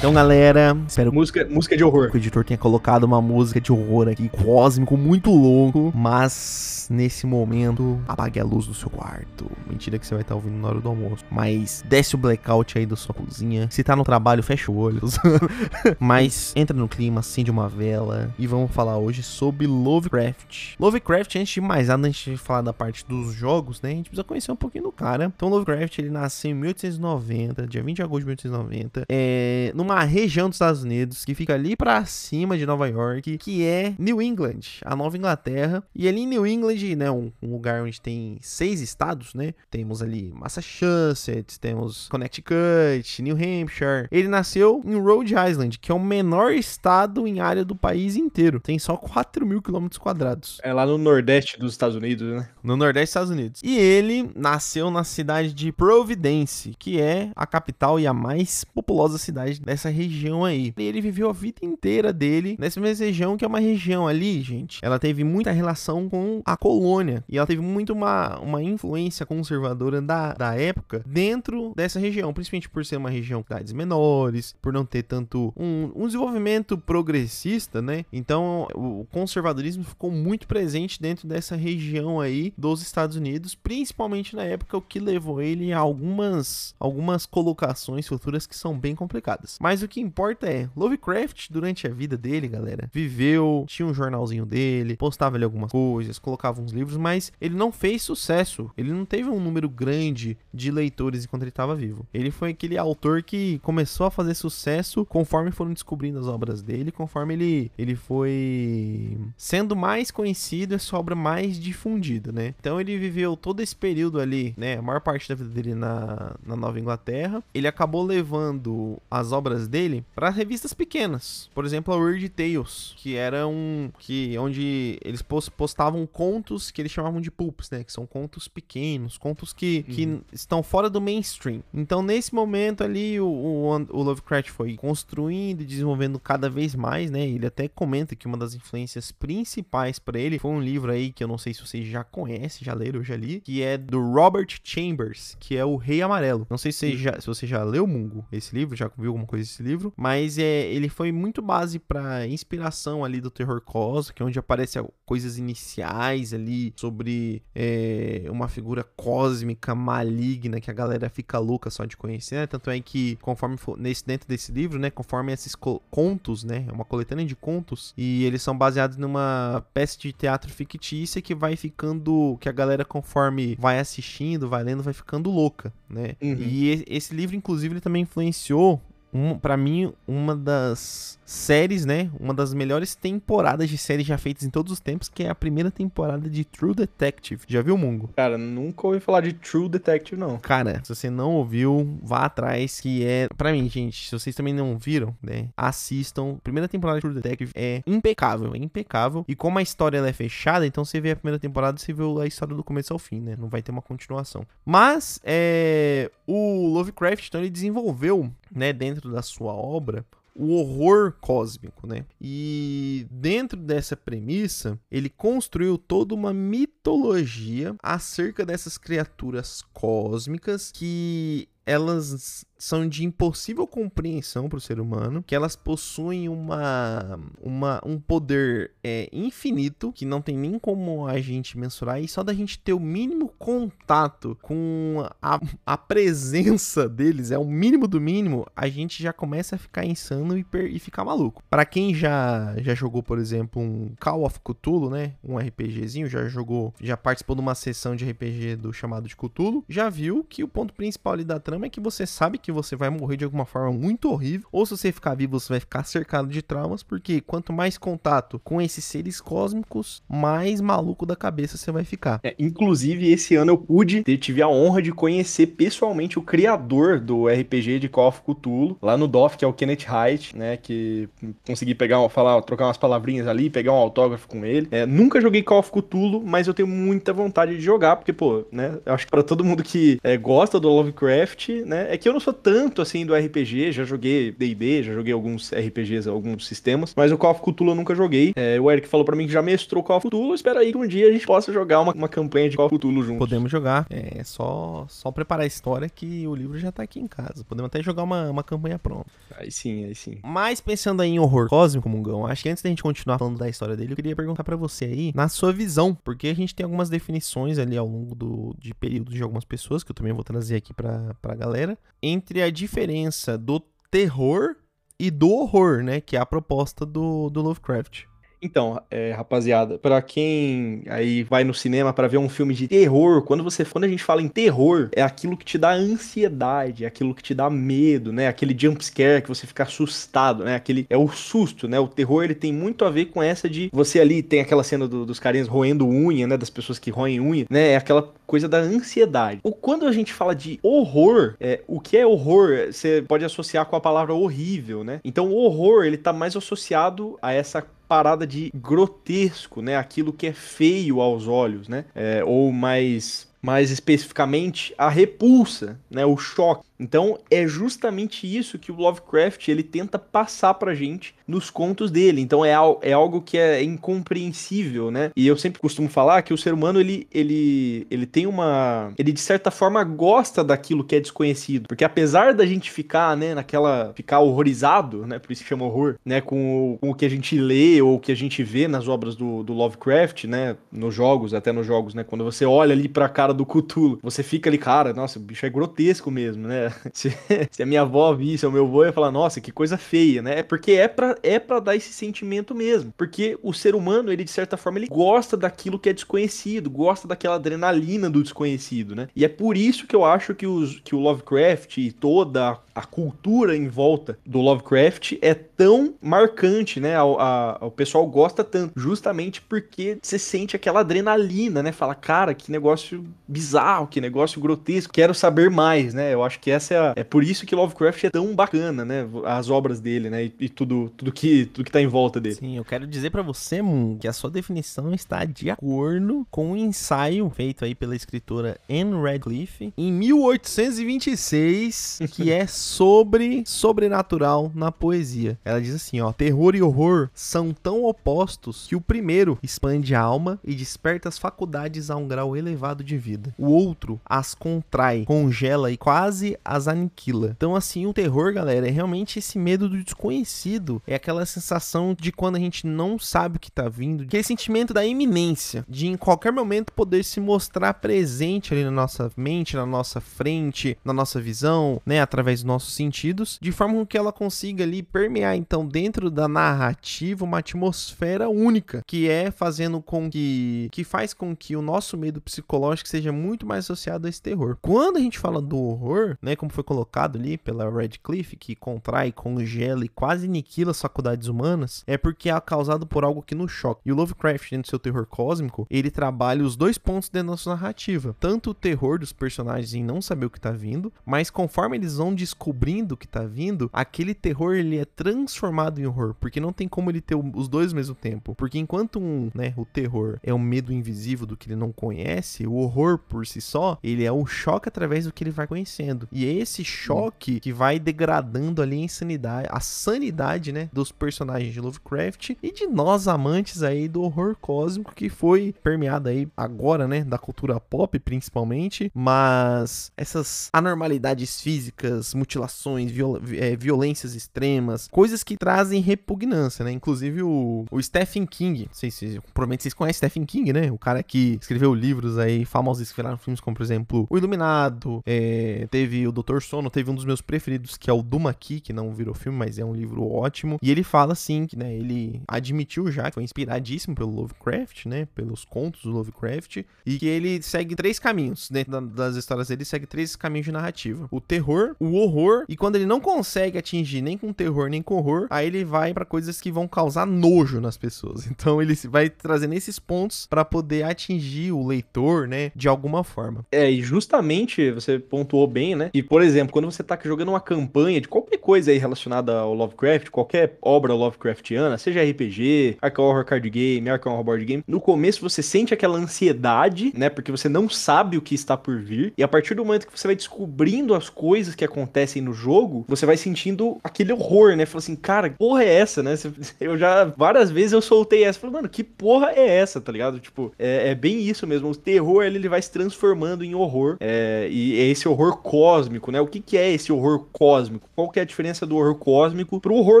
[0.04, 2.10] Então, galera, espero Música, música de horror.
[2.10, 5.90] que o editor tenha colocado uma música de horror aqui, cósmico, muito louco.
[5.96, 9.50] Mas, nesse momento, apague a luz do seu quarto.
[9.66, 11.24] Mentira que você vai estar ouvindo na hora do almoço.
[11.30, 13.66] Mas, desce o blackout aí da sua cozinha.
[13.70, 15.00] Se tá no trabalho, fecha o olho.
[15.98, 18.30] mas, entra no clima, acende uma vela.
[18.38, 20.74] E vamos falar hoje sobre Lovecraft.
[20.78, 23.92] Lovecraft, antes de mais nada, antes de falar da parte dos jogos, né?
[23.92, 25.32] A gente precisa conhecer um pouquinho do cara.
[25.34, 29.06] Então, Lovecraft, ele nasceu em 1890, dia 20 de agosto de 1890.
[29.08, 33.64] É, numa região dos Estados Unidos que fica ali pra cima de Nova York, que
[33.64, 35.84] é New England, a Nova Inglaterra.
[35.94, 39.54] E ali em New England, né, um, um lugar onde tem seis estados, né?
[39.70, 44.08] Temos ali Massachusetts, temos Connecticut, New Hampshire.
[44.10, 48.58] Ele nasceu em Rhode Island, que é o menor estado em área do país inteiro.
[48.58, 52.48] Tem só 4 mil quilômetros quadrados É lá no Nordeste dos Estados Unidos, né?
[52.62, 53.60] no Nordeste dos Estados Unidos.
[53.62, 59.18] E ele nasceu na cidade de Providence, que é a capital e a mais populosa
[59.18, 60.72] cidade dessa região aí.
[60.76, 64.42] E ele viveu a vida inteira dele nessa mesma região, que é uma região ali,
[64.42, 64.78] gente.
[64.82, 70.00] Ela teve muita relação com a colônia e ela teve muito uma, uma influência conservadora
[70.00, 74.72] da, da época dentro dessa região, principalmente por ser uma região com cidades menores, por
[74.72, 78.04] não ter tanto um, um desenvolvimento progressista, né?
[78.12, 84.44] Então o conservadorismo ficou muito presente dentro dessa região aí dos Estados Unidos, principalmente na
[84.44, 89.58] época, o que levou ele a algumas, algumas colocações futuras que são bem complicadas.
[89.60, 94.46] Mas o que importa é, Lovecraft, durante a vida dele, galera, viveu, tinha um jornalzinho
[94.46, 98.70] dele, postava ali algumas coisas, colocava uns livros, mas ele não fez sucesso.
[98.76, 102.06] Ele não teve um número grande de leitores enquanto ele estava vivo.
[102.12, 106.90] Ele foi aquele autor que começou a fazer sucesso conforme foram descobrindo as obras dele,
[106.90, 112.54] conforme ele, ele foi sendo mais conhecido, a sua obra mais difundida, né?
[112.58, 114.78] Então ele viveu todo esse período ali, né?
[114.78, 117.42] A maior parte da vida dele na, na Nova Inglaterra.
[117.52, 121.50] Ele acabou levando as obras dele para revistas pequenas.
[121.54, 123.90] Por exemplo, a Weird Tales, que era um.
[123.98, 127.82] que onde eles pos- postavam contos que eles chamavam de pulps, né?
[127.84, 131.62] Que são contos pequenos, contos que, que estão fora do mainstream.
[131.72, 137.10] Então, nesse momento ali, o, o, o Lovecraft foi construindo e desenvolvendo cada vez mais,
[137.10, 137.26] né?
[137.26, 141.22] Ele até comenta que uma das influências principais para ele foi um livro aí que
[141.22, 144.46] eu não sei se vocês já conhecem, já leram, já li, que é do Robert
[144.62, 146.46] Chambers, que é o Rei Amarelo.
[146.50, 149.26] Não sei se você já, se você já leu Mungo, esse livro, já viu alguma
[149.26, 154.16] coisa desse livro, mas é, ele foi muito base para inspiração ali do terror cósmico,
[154.16, 160.74] que é onde aparece coisas iniciais ali sobre é, uma figura cósmica maligna que a
[160.74, 162.46] galera fica louca só de conhecer, né?
[162.46, 166.64] Tanto é que conforme for, nesse dentro desse livro, né, conforme esses co- contos, né,
[166.68, 171.34] é uma coletânea de contos e eles são baseados numa peça de teatro fictícia que
[171.34, 176.16] vai ficando, que a galera conforme vai assistindo, vai lendo, vai ficando louca, né?
[176.22, 176.36] Uhum.
[176.40, 178.80] E- esse livro inclusive ele também influenciou
[179.14, 182.10] um, para mim, uma das séries, né?
[182.18, 185.34] Uma das melhores temporadas de séries já feitas em todos os tempos, que é a
[185.34, 187.42] primeira temporada de True Detective.
[187.46, 188.10] Já viu, Mungo?
[188.16, 190.38] Cara, nunca ouvi falar de True Detective, não.
[190.38, 193.28] Cara, se você não ouviu, vá atrás, que é...
[193.36, 195.48] Pra mim, gente, se vocês também não viram, né?
[195.56, 196.36] Assistam.
[196.42, 199.24] Primeira temporada de True Detective é impecável, é impecável.
[199.28, 202.02] E como a história ela é fechada, então você vê a primeira temporada, você vê
[202.20, 203.36] a história do começo ao fim, né?
[203.38, 204.44] Não vai ter uma continuação.
[204.64, 206.10] Mas, é...
[206.26, 208.72] O Lovecraft, então, ele desenvolveu, né?
[208.72, 212.04] Dentro da sua obra, o horror cósmico, né?
[212.20, 222.44] E dentro dessa premissa, ele construiu toda uma mitologia acerca dessas criaturas cósmicas que elas
[222.58, 228.72] são de impossível compreensão para o ser humano, que elas possuem uma, uma um poder
[228.82, 232.72] é, infinito que não tem nem como a gente mensurar e só da gente ter
[232.72, 239.02] o mínimo contato com a, a presença deles, é o mínimo do mínimo, a gente
[239.02, 241.42] já começa a ficar insano e, per- e ficar maluco.
[241.50, 246.26] Para quem já já jogou, por exemplo, um Call of Cthulhu, né, um RPGzinho, já
[246.28, 250.42] jogou, já participou de uma sessão de RPG do chamado de Cthulhu, já viu que
[250.44, 253.24] o ponto principal ali da trama é que você sabe que você vai morrer de
[253.24, 256.82] alguma forma muito horrível, ou se você ficar vivo, você vai ficar cercado de traumas,
[256.82, 262.20] porque quanto mais contato com esses seres cósmicos, mais maluco da cabeça você vai ficar.
[262.22, 267.00] É, inclusive, esse ano eu pude, ter- tive a honra de conhecer pessoalmente o criador
[267.00, 270.56] do RPG de Call of Cthulhu, lá no DOF, que é o Kenneth Haidt, né,
[270.58, 271.08] que
[271.46, 274.68] consegui pegar, falar, trocar umas palavrinhas ali, pegar um autógrafo com ele.
[274.70, 278.44] É, nunca joguei Call of Cthulhu, mas eu tenho muita vontade de jogar, porque, pô,
[278.52, 282.08] né, eu acho que pra todo mundo que é, gosta do Lovecraft, né, é que
[282.08, 286.46] eu não sou tanto assim do RPG, já joguei D&D, já joguei alguns RPGs, alguns
[286.46, 288.32] sistemas, mas o Call of Cthulhu eu nunca joguei.
[288.36, 290.78] É, o Eric falou para mim que já mestrou Call of Cthulhu, espera aí que
[290.78, 293.18] um dia a gente possa jogar uma, uma campanha de Call of Cthulhu juntos.
[293.18, 297.06] Podemos jogar, é só, só preparar a história que o livro já tá aqui em
[297.06, 297.44] casa.
[297.44, 299.10] Podemos até jogar uma, uma campanha pronta.
[299.36, 300.18] Aí sim, aí sim.
[300.22, 303.48] Mas pensando aí em horror cósmico, Mungão, acho que antes da gente continuar falando da
[303.48, 306.64] história dele, eu queria perguntar para você aí, na sua visão, porque a gente tem
[306.64, 310.24] algumas definições ali ao longo do, de períodos de algumas pessoas, que eu também vou
[310.24, 313.60] trazer aqui pra, pra galera, entre a diferença do
[313.90, 314.56] terror
[314.98, 316.00] e do horror, né?
[316.00, 318.04] Que é a proposta do, do Lovecraft.
[318.44, 323.22] Então, é, rapaziada, para quem aí vai no cinema para ver um filme de terror,
[323.22, 326.86] quando você, quando a gente fala em terror, é aquilo que te dá ansiedade, é
[326.86, 328.28] aquilo que te dá medo, né?
[328.28, 330.56] Aquele jump scare que você fica assustado, né?
[330.56, 331.80] Aquele é o susto, né?
[331.80, 334.86] O terror ele tem muito a ver com essa de você ali tem aquela cena
[334.86, 336.36] do, dos carinhas roendo unha, né?
[336.36, 337.70] Das pessoas que roem unha, né?
[337.70, 339.40] É aquela coisa da ansiedade.
[339.42, 342.66] Ou quando a gente fala de horror, é, o que é horror?
[342.70, 345.00] Você pode associar com a palavra horrível, né?
[345.02, 349.76] Então o horror ele tá mais associado a essa parada de grotesco, né?
[349.76, 351.84] Aquilo que é feio aos olhos, né?
[351.94, 356.64] É, ou mais mais especificamente a repulsa, né, o choque.
[356.84, 362.20] Então é justamente isso que o Lovecraft ele tenta passar pra gente nos contos dele.
[362.20, 365.10] Então é, é algo que é incompreensível, né?
[365.16, 368.92] E eu sempre costumo falar que o ser humano ele, ele, ele tem uma.
[368.98, 371.68] Ele de certa forma gosta daquilo que é desconhecido.
[371.68, 373.92] Porque apesar da gente ficar, né, naquela.
[373.94, 375.18] ficar horrorizado, né?
[375.18, 376.20] Por isso que chama horror, né?
[376.20, 378.88] Com o, com o que a gente lê ou o que a gente vê nas
[378.88, 380.56] obras do, do Lovecraft, né?
[380.70, 382.04] Nos jogos, até nos jogos, né?
[382.04, 385.46] Quando você olha ali pra cara do Cthulhu, você fica ali, cara, nossa, o bicho
[385.46, 386.73] é grotesco mesmo, né?
[386.92, 387.12] Se,
[387.50, 390.40] se a minha avó visse, o meu avô ia falar, nossa, que coisa feia, né?
[390.40, 392.92] É porque é pra, é pra dar esse sentimento mesmo.
[392.96, 397.08] Porque o ser humano, ele de certa forma, ele gosta daquilo que é desconhecido, gosta
[397.08, 399.08] daquela adrenalina do desconhecido, né?
[399.14, 402.84] E é por isso que eu acho que, os, que o Lovecraft e toda a
[402.84, 407.00] cultura em volta do Lovecraft é tão marcante, né?
[407.02, 411.72] O pessoal gosta tanto, justamente porque você sente aquela adrenalina, né?
[411.72, 416.12] Fala, cara, que negócio bizarro, que negócio grotesco, quero saber mais, né?
[416.12, 419.06] Eu acho que essa é, a, é por isso que Lovecraft é tão bacana, né?
[419.24, 420.24] As obras dele, né?
[420.24, 422.34] E, e tudo, tudo que tudo que tá em volta dele.
[422.36, 426.50] Sim, eu quero dizer para você, Moon, que a sua definição está de acordo com
[426.50, 434.52] o um ensaio feito aí pela escritora Anne Radcliffe em 1826, que é sobre sobrenatural
[434.54, 435.38] na poesia.
[435.44, 440.00] Ela diz assim, ó: terror e horror são tão opostos que o primeiro expande a
[440.00, 443.34] alma e desperta as faculdades a um grau elevado de vida.
[443.38, 447.32] O outro as contrai, congela e quase as aniquila.
[447.36, 450.82] Então, assim, o terror, galera, é realmente esse medo do desconhecido.
[450.86, 454.74] É aquela sensação de quando a gente não sabe o que tá vindo, aquele sentimento
[454.74, 459.66] da iminência, de em qualquer momento poder se mostrar presente ali na nossa mente, na
[459.66, 464.64] nossa frente, na nossa visão, né, através do nossos sentidos, de forma que ela consiga
[464.64, 470.84] ali permear então dentro da narrativa uma atmosfera única, que é fazendo com que que
[470.84, 474.56] faz com que o nosso medo psicológico seja muito mais associado a esse terror.
[474.60, 479.12] Quando a gente fala do horror, né, como foi colocado ali pela Radcliffe, que contrai,
[479.12, 483.52] congela e quase aniquila as faculdades humanas, é porque é causado por algo que nos
[483.52, 483.80] choca.
[483.84, 487.50] E o Lovecraft, dentro do seu terror cósmico, ele trabalha os dois pontos da nossa
[487.50, 491.76] narrativa, tanto o terror dos personagens em não saber o que tá vindo, mas conforme
[491.76, 496.40] eles vão descobrindo o que tá vindo, aquele terror ele é transformado em horror, porque
[496.40, 498.34] não tem como ele ter os dois ao mesmo tempo.
[498.34, 502.46] Porque enquanto um, né, o terror é o medo invisível do que ele não conhece,
[502.46, 506.08] o horror por si só, ele é o choque através do que ele vai conhecendo.
[506.10, 511.52] E é esse choque que vai degradando ali a insanidade, a sanidade, né, dos personagens
[511.52, 516.86] de Lovecraft e de nós amantes aí do horror cósmico que foi permeado aí agora,
[516.86, 525.22] né, da cultura pop principalmente, mas essas anormalidades físicas, mutilações, viol é, violências extremas, coisas
[525.22, 526.72] que trazem repugnância, né?
[526.72, 530.70] Inclusive o, o Stephen King, não sei se provavelmente vocês conhecem Stephen King, né?
[530.70, 535.02] O cara que escreveu livros aí famosos que viraram filmes como, por exemplo, O Iluminado,
[535.06, 538.72] é, teve o Doutor Sono, teve um dos meus preferidos que é o Dumaki, que
[538.72, 540.58] não virou filme, mas é um livro ótimo.
[540.62, 545.06] E ele fala assim, que né, ele admitiu já que foi inspiradíssimo pelo Lovecraft, né?
[545.14, 549.86] Pelos contos do Lovecraft, e que ele segue três caminhos dentro das histórias dele, segue
[549.86, 554.00] três caminhos de narrativa: o terror, o horror horror, e quando ele não consegue atingir
[554.00, 557.60] nem com terror nem com horror, aí ele vai para coisas que vão causar nojo
[557.60, 558.24] nas pessoas.
[558.44, 563.46] Então ele vai trazendo esses pontos para poder atingir o leitor, né, de alguma forma.
[563.50, 565.90] É, e justamente você pontuou bem, né?
[565.94, 569.54] E por exemplo, quando você tá jogando uma campanha de qualquer, coisa aí relacionada ao
[569.54, 574.80] Lovecraft, qualquer obra Lovecraftiana, seja RPG, Arkham Horror Card Game, Arkham Horror Board Game, no
[574.80, 577.08] começo você sente aquela ansiedade, né?
[577.08, 579.14] Porque você não sabe o que está por vir.
[579.16, 582.84] E a partir do momento que você vai descobrindo as coisas que acontecem no jogo,
[582.86, 584.66] você vai sentindo aquele horror, né?
[584.66, 586.14] Fala assim, cara, que porra é essa, né?
[586.60, 588.38] Eu já, várias vezes eu soltei essa.
[588.38, 590.18] Falei, mano, que porra é essa, tá ligado?
[590.18, 591.70] Tipo, é, é bem isso mesmo.
[591.70, 593.96] O terror, ele, ele vai se transformando em horror.
[594.00, 596.20] É, e é esse horror cósmico, né?
[596.20, 597.88] O que, que é esse horror cósmico?
[597.94, 600.00] Qual que é a diferença do horror cósmico pro horror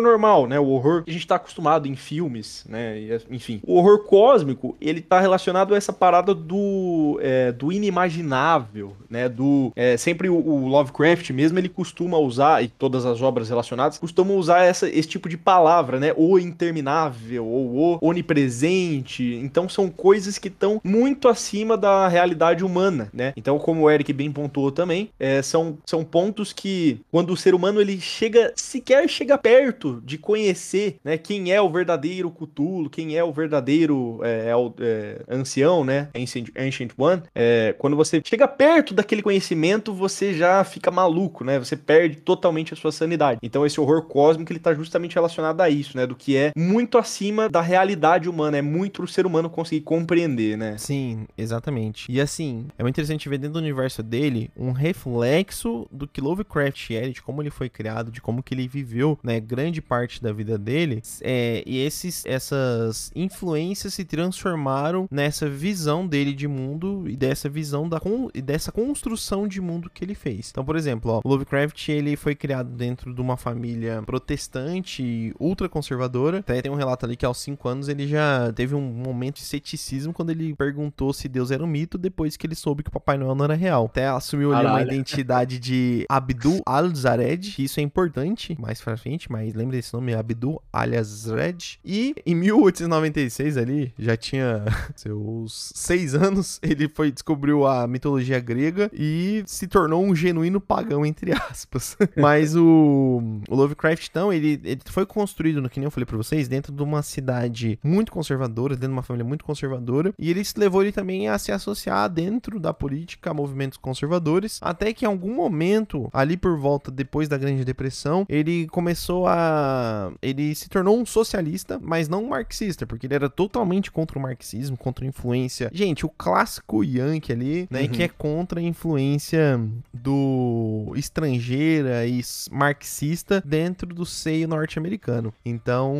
[0.00, 0.58] normal, né?
[0.58, 2.98] O horror que a gente tá acostumado em filmes, né?
[2.98, 3.60] E, enfim.
[3.66, 9.28] O horror cósmico, ele tá relacionado a essa parada do, é, do inimaginável, né?
[9.28, 9.72] Do.
[9.76, 14.36] É, sempre o, o, Lovecraft mesmo, ele costuma usar, e todas as obras relacionadas, costumam
[14.36, 16.12] usar essa, esse tipo de palavra, né?
[16.16, 19.34] O interminável, ou o onipresente.
[19.42, 23.32] Então são coisas que estão muito acima da realidade humana, né?
[23.36, 27.54] Então, como o Eric bem pontuou também, é, são, são pontos que, quando o ser
[27.54, 31.18] humano ele chega, sequer chega perto de conhecer, né?
[31.18, 36.08] Quem é o verdadeiro Cthulhu, quem é o verdadeiro é, é, ancião, né?
[36.14, 37.22] Ancient, Ancient One.
[37.34, 41.58] É, quando você chega perto daquele conhecimento, você já fica maluco, né?
[41.58, 43.40] Você perde totalmente a sua sanidade.
[43.42, 46.06] Então, esse horror cósmico ele tá justamente relacionado a isso, né?
[46.06, 50.56] Do que é muito acima da realidade humana, é muito pro ser humano conseguir compreender,
[50.56, 50.76] né?
[50.78, 52.10] Sim, exatamente.
[52.10, 56.90] E assim, é muito interessante ver dentro do universo dele um reflexo do que Lovecraft
[56.90, 60.32] é, de como ele foi criado, de como que ele viveu, né, grande parte da
[60.32, 61.02] vida dele.
[61.20, 67.88] É, e esses, essas influências se transformaram nessa visão dele de mundo e dessa visão
[67.88, 68.00] da
[68.34, 70.50] e dessa construção de mundo que ele fez.
[70.50, 76.38] Então, por exemplo, ó, Lovecraft ele foi criado dentro de uma família protestante ultra conservadora.
[76.38, 79.42] Até tem um relato ali que aos 5 anos ele já teve um momento de
[79.42, 82.92] ceticismo quando ele perguntou se Deus era um mito depois que ele soube que o
[82.92, 83.86] Papai Noel não era real.
[83.86, 89.54] Até assumiu ali uma identidade de Abdul Al-Zared, isso é importante mais pra frente, mas
[89.54, 91.78] lembre desse nome, Abdul Al-Zared.
[91.84, 94.64] E em 1896 ali, já tinha
[94.96, 101.04] seus 6 anos, ele foi descobriu a mitologia grega e se tornou um genuíno pagão,
[101.04, 101.96] entre aspas.
[102.16, 106.16] mas o, o Lovecraft, então, ele, ele foi construído, no que nem eu falei pra
[106.16, 110.42] vocês, dentro de uma cidade muito conservadora, dentro de uma família muito conservadora, e ele
[110.56, 115.08] levou ele também a se associar dentro da política a movimentos conservadores, até que em
[115.08, 120.12] algum momento, ali por volta depois da Grande Depressão, ele começou a.
[120.22, 124.22] Ele se tornou um socialista, mas não um marxista, porque ele era totalmente contra o
[124.22, 125.70] marxismo, contra a influência.
[125.72, 127.88] Gente, o clássico Yankee ali, né, uhum.
[127.88, 129.60] que é contra a influência
[129.92, 135.32] do estrangeira e marxista dentro do seio norte-americano.
[135.44, 135.94] Então,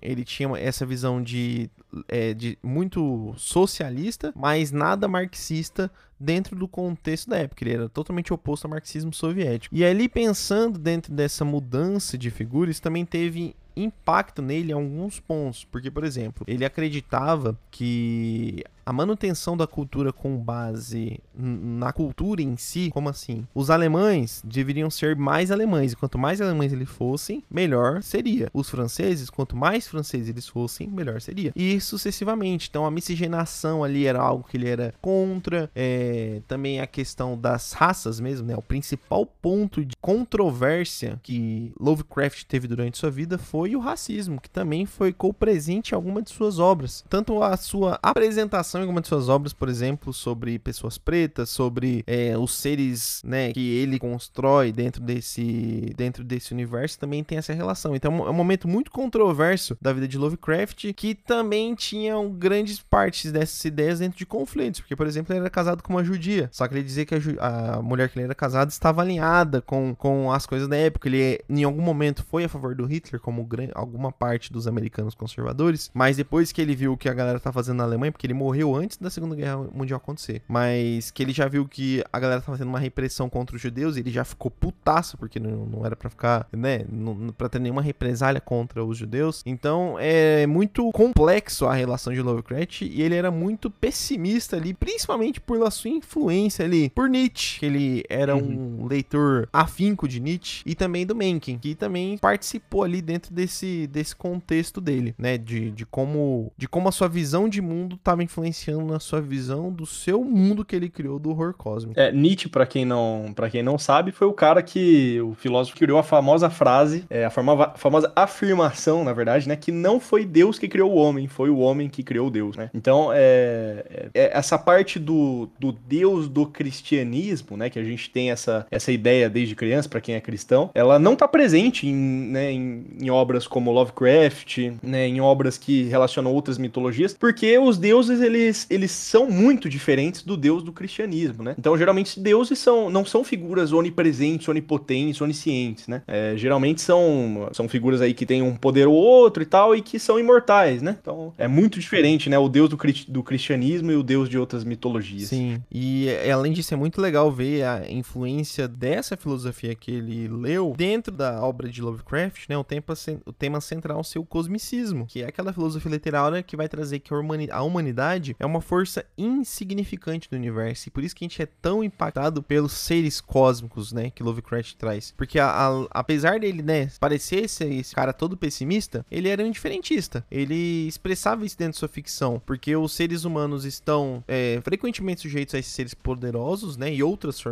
[0.00, 1.70] ele tinha essa visão de,
[2.08, 7.64] é, de muito socialista, mas nada marxista dentro do contexto da época.
[7.64, 9.74] Ele era totalmente oposto ao marxismo soviético.
[9.74, 15.64] E ali, pensando dentro dessa mudança de figuras, também teve impacto nele em alguns pontos.
[15.64, 22.56] Porque, por exemplo, ele acreditava que a manutenção da cultura com base na cultura em
[22.56, 23.46] si, como assim?
[23.54, 28.50] Os alemães deveriam ser mais alemães, e quanto mais alemães eles fossem, melhor seria.
[28.52, 31.52] Os franceses, quanto mais franceses eles fossem, melhor seria.
[31.54, 32.68] E sucessivamente.
[32.68, 35.70] Então a miscigenação ali era algo que ele era contra.
[35.74, 38.56] É, também a questão das raças mesmo, né?
[38.56, 44.50] O principal ponto de controvérsia que Lovecraft teve durante sua vida foi o racismo, que
[44.50, 47.04] também foi co-presente em alguma de suas obras.
[47.08, 52.02] Tanto a sua apresentação em algumas de suas obras, por exemplo, sobre pessoas pretas, sobre
[52.06, 57.52] é, os seres, né, que ele constrói dentro desse, dentro desse universo, também tem essa
[57.52, 57.94] relação.
[57.94, 63.32] Então é um momento muito controverso da vida de Lovecraft, que também tinha grandes partes
[63.32, 66.66] dessas ideias dentro de conflitos, porque, por exemplo, ele era casado com uma judia, só
[66.66, 70.32] que ele dizia que a, a mulher que ele era casado estava alinhada com, com
[70.32, 73.44] as coisas da época, ele em algum momento foi a favor do Hitler, como
[73.74, 77.52] alguma parte dos americanos conservadores, mas depois que ele viu o que a galera tá
[77.52, 80.42] fazendo na Alemanha, porque ele morreu antes da Segunda Guerra Mundial acontecer.
[80.48, 83.96] Mas que ele já viu que a galera tava tendo uma repressão contra os judeus
[83.96, 87.60] e ele já ficou putaço, porque não, não era para ficar, né, não, pra ter
[87.60, 89.42] nenhuma represália contra os judeus.
[89.46, 95.40] Então é muito complexo a relação de Lovecraft e ele era muito pessimista ali, principalmente
[95.40, 98.82] por sua influência ali por Nietzsche, que ele era uhum.
[98.82, 103.86] um leitor afinco de Nietzsche, e também do Mencken, que também participou ali dentro desse,
[103.86, 105.38] desse contexto dele, né?
[105.38, 109.72] De, de, como, de como a sua visão de mundo estava influenciando na sua visão
[109.72, 111.98] do seu mundo que ele criou do horror cósmico.
[111.98, 115.76] É, Nietzsche, para quem não para quem não sabe, foi o cara que, o filósofo
[115.76, 119.56] criou a famosa frase, é, a famosa, famosa afirmação, na verdade, né?
[119.56, 122.70] Que não foi Deus que criou o homem, foi o homem que criou Deus, né?
[122.74, 127.70] Então, é, é, é essa parte do, do Deus do cristianismo, né?
[127.70, 131.16] Que a gente tem essa, essa ideia desde criança, para quem é cristão, ela não
[131.16, 135.06] tá presente em, né, em, em obras como Lovecraft, né?
[135.06, 140.36] Em obras que relacionam outras mitologias, porque os deuses, eles, eles são muito diferentes do
[140.36, 141.54] Deus do cristianismo, né?
[141.58, 146.02] Então, geralmente, deuses são, não são figuras onipresentes, onipotentes, oniscientes, né?
[146.06, 149.80] É, geralmente são, são figuras aí que têm um poder ou outro e tal, e
[149.80, 150.96] que são imortais, né?
[151.00, 152.38] Então, é muito diferente, né?
[152.38, 152.78] O Deus do,
[153.08, 155.28] do cristianismo e o Deus de outras mitologias.
[155.28, 160.74] Sim, e além disso, é muito legal ver a influência dessa filosofia que ele leu
[160.76, 162.56] dentro da obra de Lovecraft, né?
[162.56, 162.82] O tema,
[163.26, 167.12] o tema central ser o cosmicismo, que é aquela filosofia literária que vai trazer que
[167.12, 171.46] a humanidade é uma força insignificante do universo, e por isso que a gente é
[171.46, 174.10] tão impactado pelos seres cósmicos, né?
[174.10, 175.12] Que Lovecraft traz.
[175.16, 179.46] Porque a, a, apesar dele, né, parecer esse, esse cara todo pessimista, ele era um
[179.46, 180.24] indiferentista.
[180.30, 185.54] Ele expressava isso dentro de sua ficção, porque os seres humanos estão é, frequentemente sujeitos
[185.54, 187.42] a esses seres poderosos, né, e outras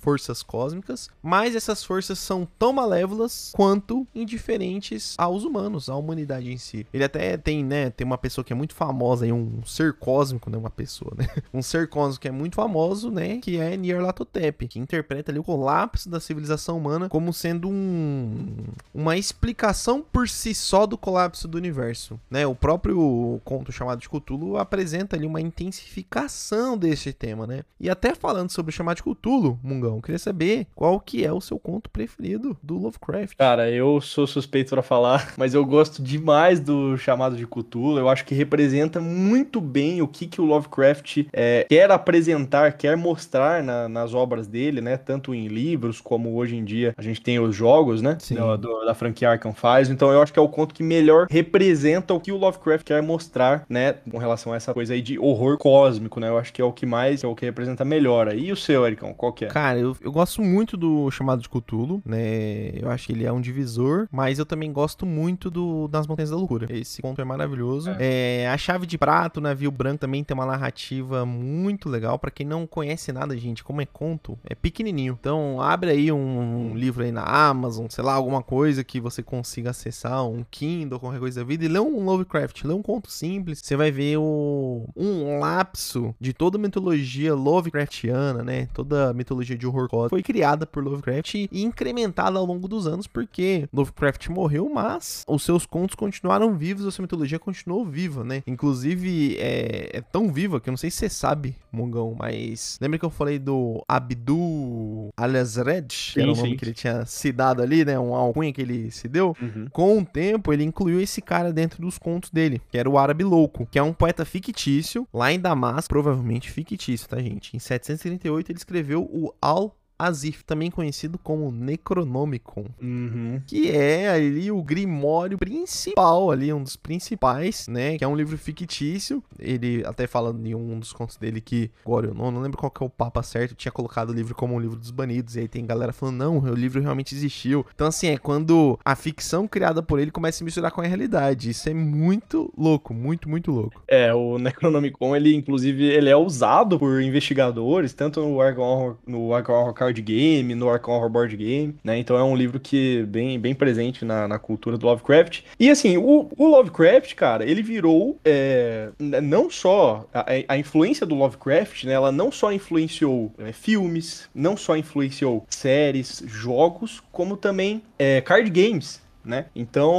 [0.00, 6.56] forças cósmicas, mas essas forças são tão malévolas quanto indiferentes aos humanos, à humanidade em
[6.56, 6.86] si.
[6.94, 10.48] Ele até tem, né, tem uma pessoa que é muito famosa, aí, um ser cósmico,
[10.48, 14.68] né, uma pessoa, né, um ser cósmico que é muito famoso, né, que é Nyarlathotep,
[14.68, 18.54] que interpreta ali o colapso da civilização humana como sendo um,
[18.94, 22.46] uma explicação por si só do colapso do universo, né?
[22.46, 27.62] O próprio conto chamado de Cthulhu apresenta ali uma intensificação desse tema, né?
[27.80, 31.40] E até falando sobre o chamado de Cthulhu, Mungão, queria saber qual que é o
[31.40, 33.36] seu conto preferido do Lovecraft.
[33.36, 37.98] Cara, eu sou suspeito para falar, mas eu gosto demais do chamado de Cthulhu.
[37.98, 42.96] Eu acho que representa muito bem o que, que o Lovecraft é, quer apresentar, quer
[42.96, 44.96] mostrar na, nas obras dele, né?
[44.96, 48.18] Tanto em livros como hoje em dia a gente tem os jogos, né?
[48.30, 49.90] Do, do, da franquia Arkham faz.
[49.90, 53.02] Então eu acho que é o conto que melhor representa o que o Lovecraft quer
[53.02, 53.94] mostrar, né?
[54.10, 56.28] Com relação a essa coisa aí de horror cósmico, né?
[56.28, 58.34] Eu acho que é o que mais, é o que representa melhor.
[58.34, 59.48] E o seu, Ericão, qual que é?
[59.48, 62.70] Cara, eu, eu gosto muito do chamado de Cthulhu, né?
[62.74, 66.30] Eu acho que ele é um divisor, mas eu também gosto muito do das Montanhas
[66.30, 66.66] da Loucura.
[66.70, 67.90] Esse conto é maravilhoso.
[67.98, 68.08] É.
[68.10, 72.18] É, a Chave de Prato, o Navio Branco, também tem uma narrativa muito legal.
[72.18, 75.16] para quem não conhece nada, gente, como é conto, é pequenininho.
[75.18, 79.22] Então, abre aí um, um livro aí na Amazon, sei lá, alguma coisa que você
[79.22, 83.10] consiga acessar, um Kindle, qualquer coisa da vida, e lê um Lovecraft, lê um conto
[83.10, 88.68] simples, você vai ver o, um lapso de toda a mitologia Lovecraftiana, né?
[88.72, 92.86] Toda a mitologia de horror cósmico foi criada por Lovecraft e incrementada ao longo dos
[92.86, 98.22] anos, porque Lovecraft morreu, mas os seus contos continuaram vivos, a sua mitologia continuou viva,
[98.24, 98.42] né?
[98.46, 102.98] Inclusive, é, é tão viva que eu não sei se você sabe, Mongão, mas lembra
[102.98, 106.56] que eu falei do Abdul Al-Azred, que era o nome sim.
[106.56, 107.98] que ele tinha se dado ali, né?
[107.98, 109.36] Um alcunha que ele se deu.
[109.40, 109.66] Uhum.
[109.72, 113.24] Com o tempo, ele incluiu esse cara dentro dos contos dele, que era o Árabe
[113.24, 117.56] Louco, que é um poeta fictício, lá em Damasco, provavelmente fictício, tá, gente?
[117.56, 123.40] Em 738 ele escreveu o Al Azif, também conhecido como Necronomicon, uhum.
[123.46, 128.38] que é ali o grimório principal, ali um dos principais, né, que é um livro
[128.38, 129.22] fictício.
[129.38, 132.70] Ele até fala em um dos contos dele que, agora eu não, não lembro qual
[132.70, 135.40] que é o papa certo, tinha colocado o livro como um livro dos banidos, e
[135.40, 137.66] aí tem galera falando, não, o livro realmente existiu.
[137.74, 141.50] Então assim, é quando a ficção criada por ele começa a misturar com a realidade.
[141.50, 143.82] Isso é muito louco, muito, muito louco.
[143.88, 149.87] É, o Necronomicon, ele inclusive, ele é usado por investigadores, tanto no Horror, no Arkham
[149.88, 151.98] Card game, no Arkham Horror board game, né?
[151.98, 155.42] Então é um livro que bem, bem presente na, na cultura do Lovecraft.
[155.58, 161.14] E assim, o, o Lovecraft, cara, ele virou é, não só a, a, influência do
[161.14, 161.92] Lovecraft, né?
[161.92, 168.50] Ela não só influenciou é, filmes, não só influenciou séries, jogos, como também é, card
[168.50, 169.46] games né?
[169.54, 169.92] Então,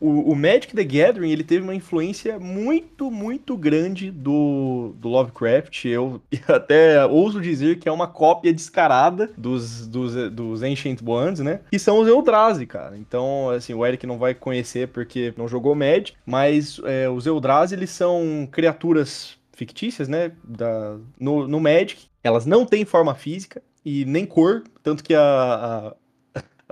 [0.00, 5.84] o, o, Magic the Gathering, ele teve uma influência muito, muito grande do, do Lovecraft.
[5.84, 11.60] Eu até ouso dizer que é uma cópia descarada dos, dos, dos Ancient Ones, né?
[11.70, 12.96] Que são os Eldrazi, cara.
[12.96, 17.74] Então, assim, o Eric não vai conhecer porque não jogou Magic, mas é, os Eldrazi,
[17.74, 20.32] eles são criaturas fictícias, né?
[20.42, 22.06] Da, no, no Magic.
[22.24, 25.94] Elas não têm forma física e nem cor, tanto que a, a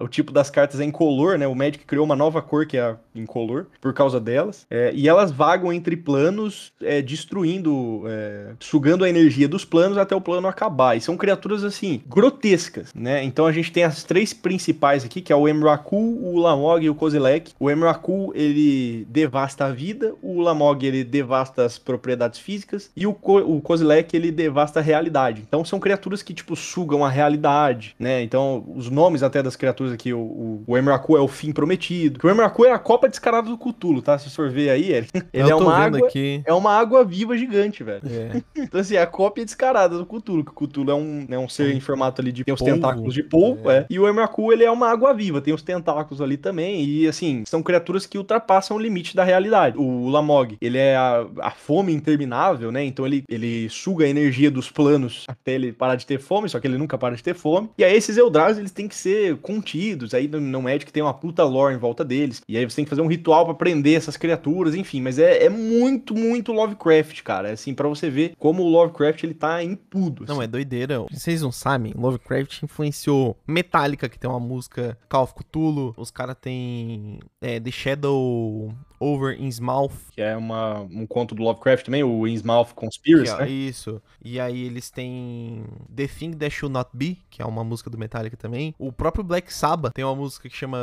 [0.00, 1.46] o tipo das cartas é incolor, né?
[1.46, 4.66] O Magic criou uma nova cor que é a incolor por causa delas.
[4.70, 10.14] É, e elas vagam entre planos, é, destruindo, é, sugando a energia dos planos até
[10.14, 10.96] o plano acabar.
[10.96, 13.22] E são criaturas assim, grotescas, né?
[13.24, 16.90] Então a gente tem as três principais aqui, que é o Emrakul, o Lamog e
[16.90, 17.52] o Kozilek.
[17.58, 23.14] O Emrakul, ele devasta a vida, o Lamog, ele devasta as propriedades físicas, e o,
[23.14, 25.42] Ko o Kozilek, ele devasta a realidade.
[25.46, 28.22] Então são criaturas que, tipo, sugam a realidade, né?
[28.22, 32.20] Então, os nomes até das criaturas aqui, o, o, o Emrakul é o fim prometido.
[32.22, 34.18] O Emrakul é a copa descarada do Cthulhu, tá?
[34.18, 36.42] Se for ver aí, ele, ele é uma água, aqui.
[36.44, 38.02] é uma água viva gigante, velho.
[38.04, 38.42] É.
[38.62, 41.48] então, assim, é a cópia descarada do Cthulhu, que o Cthulhu é um, é um
[41.48, 42.74] ser em formato ali de tem os polvo.
[42.74, 43.78] tentáculos de polvo, é.
[43.78, 43.86] é.
[43.90, 47.42] E o Emrakul, ele é uma água viva, tem os tentáculos ali também, e assim,
[47.46, 49.76] são criaturas que ultrapassam o limite da realidade.
[49.78, 52.84] O Lamog, ele é a, a fome interminável, né?
[52.84, 56.60] Então ele, ele suga a energia dos planos até ele parar de ter fome, só
[56.60, 57.70] que ele nunca para de ter fome.
[57.76, 61.44] E aí esses Eldrazi, eles têm que ser contidos, aí no Magic tem uma puta
[61.44, 64.16] lore em volta deles, e aí você tem que fazer um ritual para prender essas
[64.16, 67.50] criaturas, enfim, mas é, é muito, muito Lovecraft, cara.
[67.50, 70.24] É assim, para você ver como o Lovecraft ele tá em tudo.
[70.24, 70.32] Assim.
[70.32, 71.04] Não, é doideira.
[71.10, 75.94] Vocês não sabem, Lovecraft influenciou Metallica, que tem uma música Call of Cthulhu.
[75.96, 79.92] Os caras têm é, The Shadow Over Innsmouth.
[80.10, 83.48] Que é uma, um conto do Lovecraft também, o Innsmouth Conspiracy, é, né?
[83.48, 84.02] Isso.
[84.24, 87.98] E aí eles têm The Thing That Should Not Be, que é uma música do
[87.98, 88.74] Metallica também.
[88.78, 90.78] O próprio Black Sabbath tem uma música que chama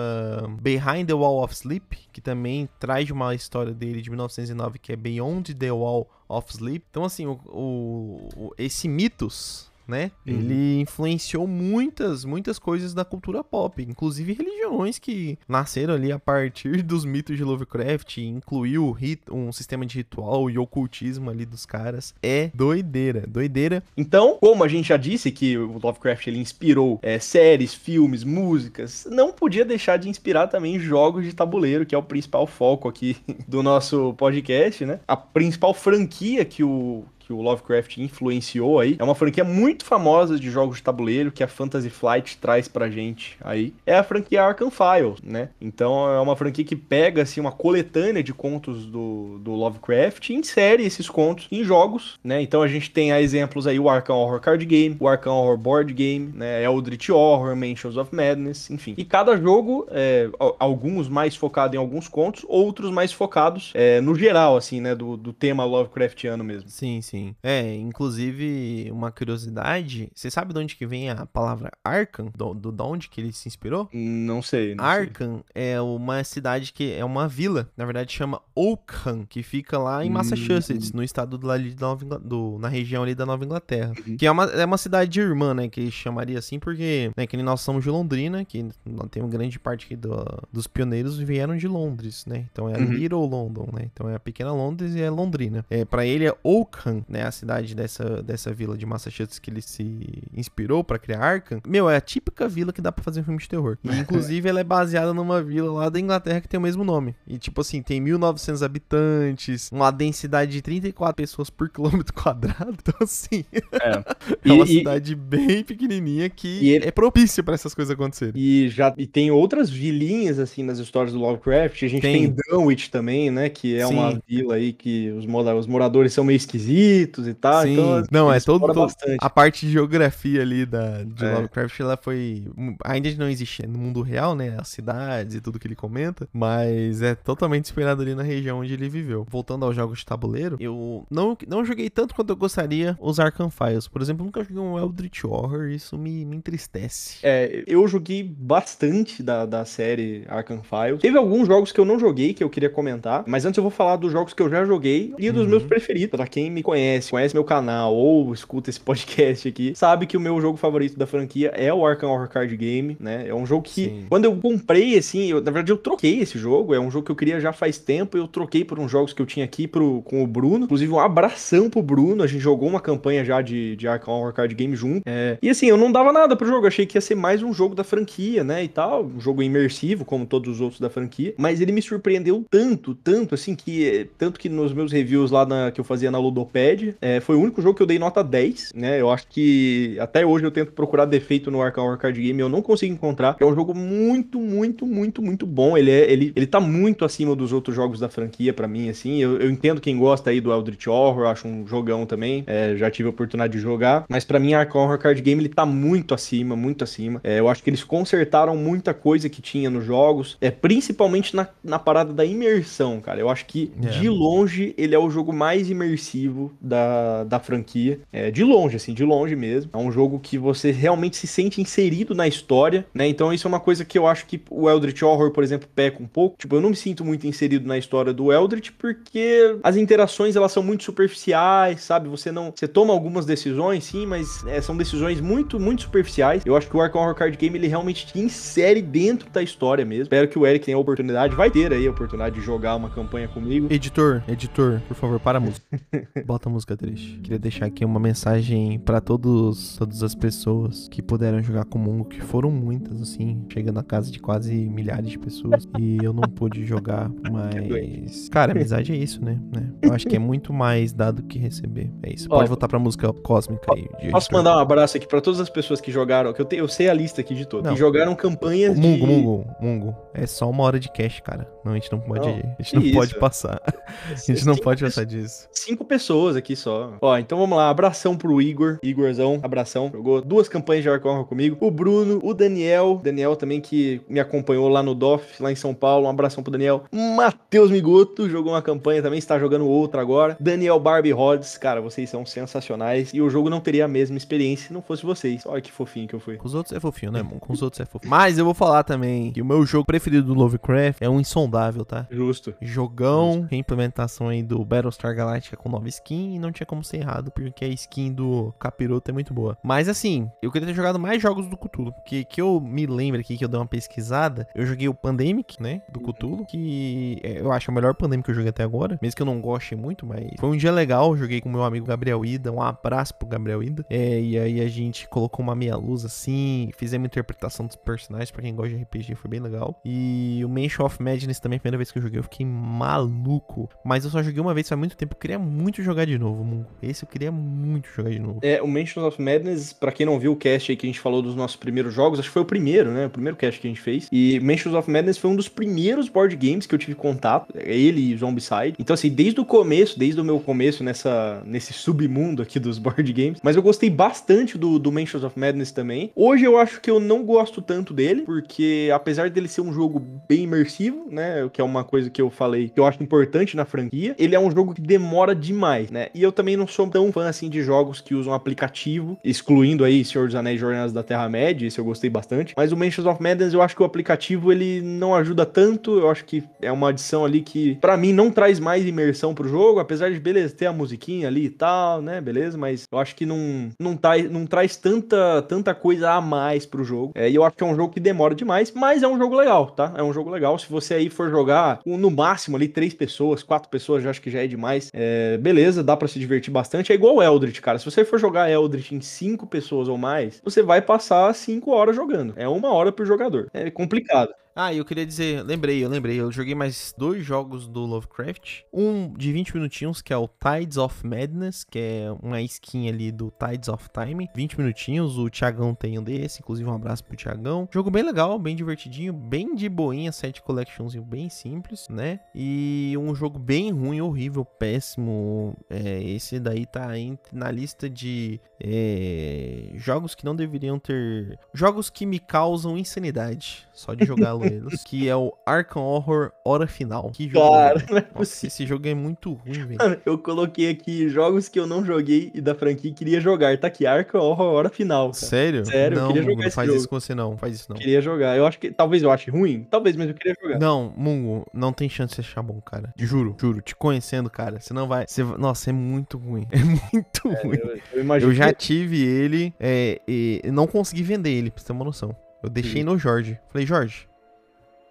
[0.62, 4.96] Behind the Wall of Sleep, que também traz uma história dele de 1909, que é
[4.96, 6.86] Beyond the Wall of Sleep.
[6.90, 10.12] Então, assim, o, o, esse mitos né?
[10.26, 10.34] Uhum.
[10.34, 16.82] Ele influenciou muitas, muitas coisas da cultura pop, inclusive religiões que nasceram ali a partir
[16.84, 18.98] dos mitos de Lovecraft, incluiu
[19.32, 22.16] um sistema de ritual e ocultismo ali dos caras.
[22.24, 23.84] É doideira, doideira.
[23.96, 29.08] Então, como a gente já disse que o Lovecraft ele inspirou é, séries, filmes, músicas,
[29.12, 33.16] não podia deixar de inspirar também jogos de tabuleiro, que é o principal foco aqui
[33.48, 35.00] do nosso podcast, né?
[35.08, 38.96] A principal franquia que o, que o Lovecraft influenciou aí.
[39.00, 42.90] É uma franquia muito famosa de jogos de tabuleiro que a Fantasy Flight traz pra
[42.90, 43.74] gente aí.
[43.86, 45.50] É a franquia Arkham Files, né?
[45.62, 50.34] Então é uma franquia que pega assim uma coletânea de contos do, do Lovecraft e
[50.34, 52.42] insere esses contos em jogos, né?
[52.42, 55.94] Então a gente tem exemplos aí o Arkham Horror Card Game, o Arkham Horror Board
[55.94, 56.64] Game, né?
[56.64, 58.94] Eldritch Horror, Mansions of Madness, enfim.
[58.98, 64.16] E cada jogo, é, alguns mais focados em alguns contos, outros mais focados é, no
[64.16, 64.94] geral, assim, né?
[64.94, 66.70] Do, do tema Lovecraftiano mesmo.
[66.70, 67.36] Sim, sim sim.
[67.44, 72.32] É, inclusive, uma curiosidade, você sabe de onde que vem a palavra Arkham?
[72.36, 73.90] Do, do, de onde que ele se inspirou?
[73.94, 74.74] Não sei.
[74.76, 75.74] Não Arkham sei.
[75.74, 80.10] é uma cidade que é uma vila, na verdade chama Oakham, que fica lá em.
[80.10, 80.98] Massachusetts, hum.
[80.98, 83.94] no estado do, de Nova do, na região ali da Nova Inglaterra.
[84.08, 84.18] Uhum.
[84.18, 87.62] Que é uma, é uma cidade irmã, né, que chamaria assim, porque, né, que nós
[87.62, 88.66] somos de Londrina, que
[89.12, 92.80] tem uma grande parte aqui do, dos pioneiros vieram de Londres, né, então é a
[92.80, 92.94] uhum.
[92.94, 95.66] Little London, né, então é a pequena Londres e é Londrina.
[95.70, 99.62] É, pra ele é Oakham, né, a cidade dessa, dessa vila de Massachusetts que ele
[99.62, 103.24] se inspirou para criar Arkham, meu, é a típica vila que dá para fazer um
[103.24, 103.78] filme de terror.
[103.84, 107.16] E, inclusive, ela é baseada numa vila lá da Inglaterra que tem o mesmo nome.
[107.28, 112.76] E, tipo assim, tem 1.900 habitantes, uma densidade de 34 pessoas por quilômetro quadrado.
[112.84, 114.04] Então, assim, é,
[114.50, 116.86] é uma e, cidade bem pequenininha que ele...
[116.86, 118.34] é propícia para essas coisas acontecerem.
[118.36, 121.84] E já e tem outras vilinhas, assim, nas histórias do Lovecraft.
[121.84, 123.94] A gente tem, tem Dunwich também, né, que é Sim.
[123.94, 126.64] uma vila aí que os, os moradores são meio esquisitos
[127.02, 127.64] e tal.
[127.64, 127.74] Sim.
[127.74, 128.88] Então, não, é todo, todo
[129.20, 131.34] a parte de geografia ali da, de é.
[131.34, 132.48] Lovecraft, ela foi.
[132.84, 134.56] Ainda não existia no mundo real, né?
[134.60, 138.74] As cidades e tudo que ele comenta, mas é totalmente inspirado ali na região onde
[138.74, 139.26] ele viveu.
[139.30, 143.50] Voltando aos jogos de tabuleiro, eu não, não joguei tanto quanto eu gostaria os Arkham
[143.50, 143.88] Files.
[143.88, 147.18] Por exemplo, nunca joguei um Eldritch Horror, isso me, me entristece.
[147.24, 151.02] É, eu joguei bastante da, da série Arkham Files.
[151.02, 153.72] Teve alguns jogos que eu não joguei que eu queria comentar, mas antes eu vou
[153.72, 155.50] falar dos jogos que eu já joguei e dos uhum.
[155.50, 160.06] meus preferidos, para quem me conhece, conhece meu canal ou escuta esse podcast aqui, sabe
[160.06, 163.28] que o meu jogo favorito da franquia é o Arkham Horror Card Game, né?
[163.28, 164.06] É um jogo que, Sim.
[164.10, 167.12] quando eu comprei, assim, eu, na verdade eu troquei esse jogo, é um jogo que
[167.12, 170.02] eu queria já faz tempo, eu troquei por uns jogos que eu tinha aqui pro,
[170.04, 173.76] com o Bruno, inclusive um abração pro Bruno, a gente jogou uma campanha já de,
[173.76, 176.68] de Arkham Horror Card Game junto, é, e assim, eu não dava nada pro jogo,
[176.68, 180.06] achei que ia ser mais um jogo da franquia, né, e tal, um jogo imersivo,
[180.06, 184.40] como todos os outros da franquia, mas ele me surpreendeu tanto, tanto, assim, que tanto
[184.40, 187.62] que nos meus reviews lá na, que eu fazia na Ludopad, É, foi o único
[187.62, 189.00] jogo que eu dei nota 10, né?
[189.00, 192.50] Eu acho que até hoje eu tento procurar defeito no Arkham Horror Card Game, eu
[192.50, 193.36] não consigo encontrar.
[193.40, 195.78] É um jogo muito, muito, muito, muito bom.
[195.78, 199.22] Ele, é, ele, ele tá muito acima dos outros jogos da franquia para mim, assim.
[199.22, 202.44] Eu, eu, entendo quem gosta aí do Eldritch Horror, acho um jogão também.
[202.48, 204.06] É, já tive a oportunidade de jogar.
[204.10, 207.20] Mas para mim, Arkham Horror Card Game, ele tá muito acima, muito acima.
[207.24, 211.48] É, eu acho que eles consertaram muita coisa que tinha nos jogos, é, principalmente na,
[211.64, 213.20] na parada da imersão, cara.
[213.20, 213.88] Eu acho que, é.
[213.88, 218.00] de longe, ele é o jogo mais imersivo da, da franquia.
[218.12, 219.70] É, de longe, assim, de longe mesmo.
[219.74, 223.08] É um jogo que você realmente se sente inserido na história, né?
[223.08, 226.02] Então isso é uma coisa que eu acho que o Eldritch Horror, por exemplo, peca
[226.02, 226.38] um pouco.
[226.38, 230.52] Tipo, eu não me sinto muito inserido na história do Eldritch porque as interações, elas
[230.52, 232.08] são muito superficiais, sabe?
[232.08, 232.54] Você não...
[232.56, 236.44] Você toma algumas decisões, sim, mas é, são decisões muito, muito superficiais.
[236.46, 239.84] Eu acho que o Arkham Horror Card Game, ele realmente te insere dentro da história
[239.84, 240.04] mesmo.
[240.04, 242.90] Espero que o Eric tenha a oportunidade, vai ter aí a oportunidade de jogar uma
[242.90, 243.68] campanha comigo.
[243.70, 245.66] Editor, editor, por favor, para a música.
[246.26, 247.20] Bota a música triste.
[247.20, 251.82] Queria deixar aqui uma mensagem para todos, todas as pessoas que puderam jogar com o
[251.82, 255.68] Mungo, que foram muitas, assim, chegando a casa de quase milhares de pessoas.
[255.80, 258.30] E eu não pude jogar, mas.
[258.30, 259.40] Cara, amizade é isso, né?
[259.54, 259.70] né?
[259.82, 261.92] Eu acho que é muito mais dado que receber.
[262.04, 262.30] É isso.
[262.30, 263.88] Pode Ó, voltar pra música cósmica aí.
[264.12, 264.38] Posso editor.
[264.38, 266.90] mandar um abraço aqui para todas as pessoas que jogaram, que eu, te, eu sei
[266.90, 269.12] a lista aqui de todos, que jogaram campanhas Mungo, de.
[269.12, 269.96] Mungo, Mungo.
[270.14, 271.48] É só uma hora de cash, cara.
[271.64, 272.28] Não, a gente não pode.
[272.28, 272.94] Não, a gente não isso.
[272.94, 273.62] pode passar.
[274.12, 275.48] a gente não pode passar disso.
[275.52, 276.94] Cinco pessoas aqui só.
[277.02, 277.70] Ó, então vamos lá.
[277.70, 278.80] Abração pro Igor.
[278.84, 279.90] Igorzão, abração.
[279.94, 281.58] Jogou duas campanhas de Arkham comigo.
[281.60, 283.00] O Bruno, o Daniel.
[283.02, 286.06] Daniel também que me acompanhou lá no DOF, lá em São Paulo.
[286.06, 286.84] Um abração pro Daniel.
[286.92, 290.36] Matheus Migoto jogou uma campanha também, está jogando outra agora.
[290.40, 291.58] Daniel Barbie Rods.
[291.58, 293.12] Cara, vocês são sensacionais.
[293.14, 295.44] E o jogo não teria a mesma experiência se não fosse vocês.
[295.46, 296.38] Olha que fofinho que eu fui.
[296.38, 297.40] Com os outros é fofinho, né, mano?
[297.40, 298.10] Com os outros é fofinho.
[298.10, 301.20] Mas eu vou falar também que o meu jogo preferido do Lovecraft é um
[301.54, 302.08] insondável, tá?
[302.10, 302.54] Justo.
[302.62, 303.48] Jogão, Justo.
[303.50, 307.64] reimplementação aí do Battlestar Galactica com nova skin e não tinha como ser errado, porque
[307.64, 309.58] a skin do Capiroto é muito boa.
[309.64, 313.20] Mas assim, eu queria ter jogado mais jogos do Cthulhu, porque que eu me lembro
[313.20, 317.40] aqui que eu dei uma pesquisada, eu joguei o Pandemic, né, do Cthulhu, que é,
[317.40, 319.76] eu acho o melhor Pandemic que eu joguei até agora, mesmo que eu não goste
[319.76, 323.28] muito, mas foi um dia legal, joguei com meu amigo Gabriel Ida, um abraço pro
[323.28, 327.76] Gabriel Ida, é, e aí a gente colocou uma meia luz assim, fizemos interpretação dos
[327.76, 331.58] personagens, pra quem gosta de RPG foi bem legal, e o Mansion of Madness também,
[331.58, 334.68] a primeira vez que eu joguei, eu fiquei maluco, mas eu só joguei uma vez
[334.68, 338.20] faz muito tempo, eu queria muito jogar de novo, esse eu queria muito jogar de
[338.20, 338.40] novo.
[338.42, 341.00] É, o Mansion of Madness, pra quem não viu o cast aí que a gente
[341.00, 343.68] falou dos nossos primeiros jogos, acho que foi o primeiro, né, o primeiro cast que
[343.68, 346.80] a gente fez, e Mansion of Madness foi um dos primeiros board games que eu
[346.80, 351.44] tive contato, ele e Zombicide, então assim, desde o começo, desde o meu começo nessa,
[351.46, 355.72] nesse submundo aqui dos board games, mas eu gostei bastante do, do Mansions of Madness
[355.72, 356.12] também.
[356.16, 360.00] Hoje eu acho que eu não gosto tanto dele, porque apesar dele ser um jogo
[360.28, 363.66] bem imersivo, né, que é uma coisa que eu falei que eu acho importante na
[363.66, 367.12] franquia, ele é um jogo que demora demais, né, e eu também não sou tão
[367.12, 371.68] fã assim de jogos que usam aplicativo, excluindo aí Senhor dos Anéis Jornadas da Terra-média,
[371.68, 374.82] esse eu gostei bastante, mas o Mansions of Madness eu acho que o aplicativo ele
[374.82, 378.60] não ajuda tanto, eu acho que é uma adição ali que para mim não traz
[378.60, 382.58] mais imersão pro jogo, apesar de beleza ter a musiquinha ali e tal, né, beleza,
[382.58, 386.84] mas eu acho que não não, tá, não traz tanta tanta coisa a mais pro
[386.84, 387.12] jogo.
[387.16, 389.36] É, e eu acho que é um jogo que demora demais, mas é um jogo
[389.36, 389.94] legal, tá?
[389.96, 390.58] É um jogo legal.
[390.58, 394.32] Se você aí for jogar no máximo ali três pessoas, quatro pessoas, já acho que
[394.32, 394.90] já é demais.
[394.94, 396.92] É, beleza, dá para se divertir bastante.
[396.92, 397.80] É igual o Eldritch, cara.
[397.80, 401.96] Se você for jogar Eldritch em cinco pessoas ou mais, você vai passar cinco horas
[401.96, 402.34] jogando.
[402.36, 403.50] É uma hora por jogador.
[403.54, 404.34] É complicado.
[404.56, 408.62] Ah, eu queria dizer, lembrei, eu lembrei, eu joguei mais dois jogos do Lovecraft.
[408.72, 413.12] Um de 20 minutinhos, que é o Tides of Madness, que é uma skin ali
[413.12, 414.30] do Tides of Time.
[414.36, 417.68] 20 minutinhos, o Thiagão tem um desse, inclusive um abraço pro Thiagão.
[417.74, 422.20] Jogo bem legal, bem divertidinho, bem de boinha, set collectionzinho bem simples, né?
[422.36, 425.58] E um jogo bem ruim, horrível, péssimo.
[425.68, 426.90] É, esse daí tá
[427.32, 431.40] na lista de é, jogos que não deveriam ter.
[431.56, 436.68] Jogos que me causam insanidade, só de jogá-lo menos, que é o Arkham Horror Hora
[436.68, 437.12] Final.
[437.12, 437.52] Que jogo.
[437.52, 440.02] Cara, é Nossa, esse jogo é muito ruim, velho.
[440.06, 443.58] Eu coloquei aqui jogos que eu não joguei e da franquia queria jogar.
[443.58, 445.12] Tá aqui, Arkham Horror Hora Final.
[445.12, 445.14] Cara.
[445.14, 445.66] Sério?
[445.66, 446.80] Sério, não, eu queria jogar Mungo, faz jogo.
[446.80, 447.78] isso com você não, faz isso não.
[447.78, 448.38] Queria jogar.
[448.38, 450.60] Eu acho que, talvez eu ache ruim, talvez, mas eu queria jogar.
[450.60, 452.94] Não, Mungo, não tem chance de achar bom, cara.
[452.98, 456.48] Juro, juro, te conhecendo, cara, você não vai, você, nossa, é muito ruim.
[456.54, 457.58] É muito é, ruim.
[457.94, 458.66] Eu, eu, eu já que...
[458.66, 462.16] tive ele é, e não consegui vender ele, pra você ter uma noção.
[462.42, 462.84] Eu deixei Sim.
[462.84, 463.40] no Jorge.
[463.50, 464.08] Falei, Jorge,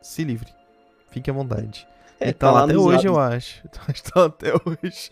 [0.03, 0.47] se livre.
[1.11, 1.87] Fique à vontade.
[2.23, 3.63] É, tá, tá lá até hoje, eu acho.
[4.13, 5.11] Tá até hoje.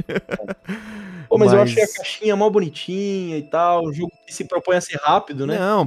[1.29, 3.87] Pô, mas, mas, eu achei a caixinha mó bonitinha e tal.
[3.87, 5.59] Um jogo que se propõe a ser rápido, né?
[5.59, 5.87] Não,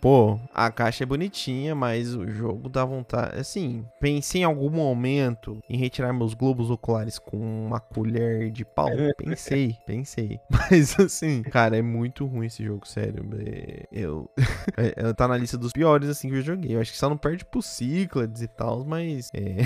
[0.00, 3.38] pô, a caixa é bonitinha, mas o jogo dá vontade.
[3.38, 8.88] Assim, pensei em algum momento em retirar meus globos oculares com uma colher de pau.
[9.16, 10.40] Pensei, pensei.
[10.50, 13.24] Mas assim, cara, é muito ruim esse jogo, sério.
[13.46, 14.28] É, eu.
[14.76, 16.74] é, tá na lista dos piores, assim, que eu joguei.
[16.74, 19.30] Eu acho que só não perde pro Cyclades e tal, mas.
[19.32, 19.62] É...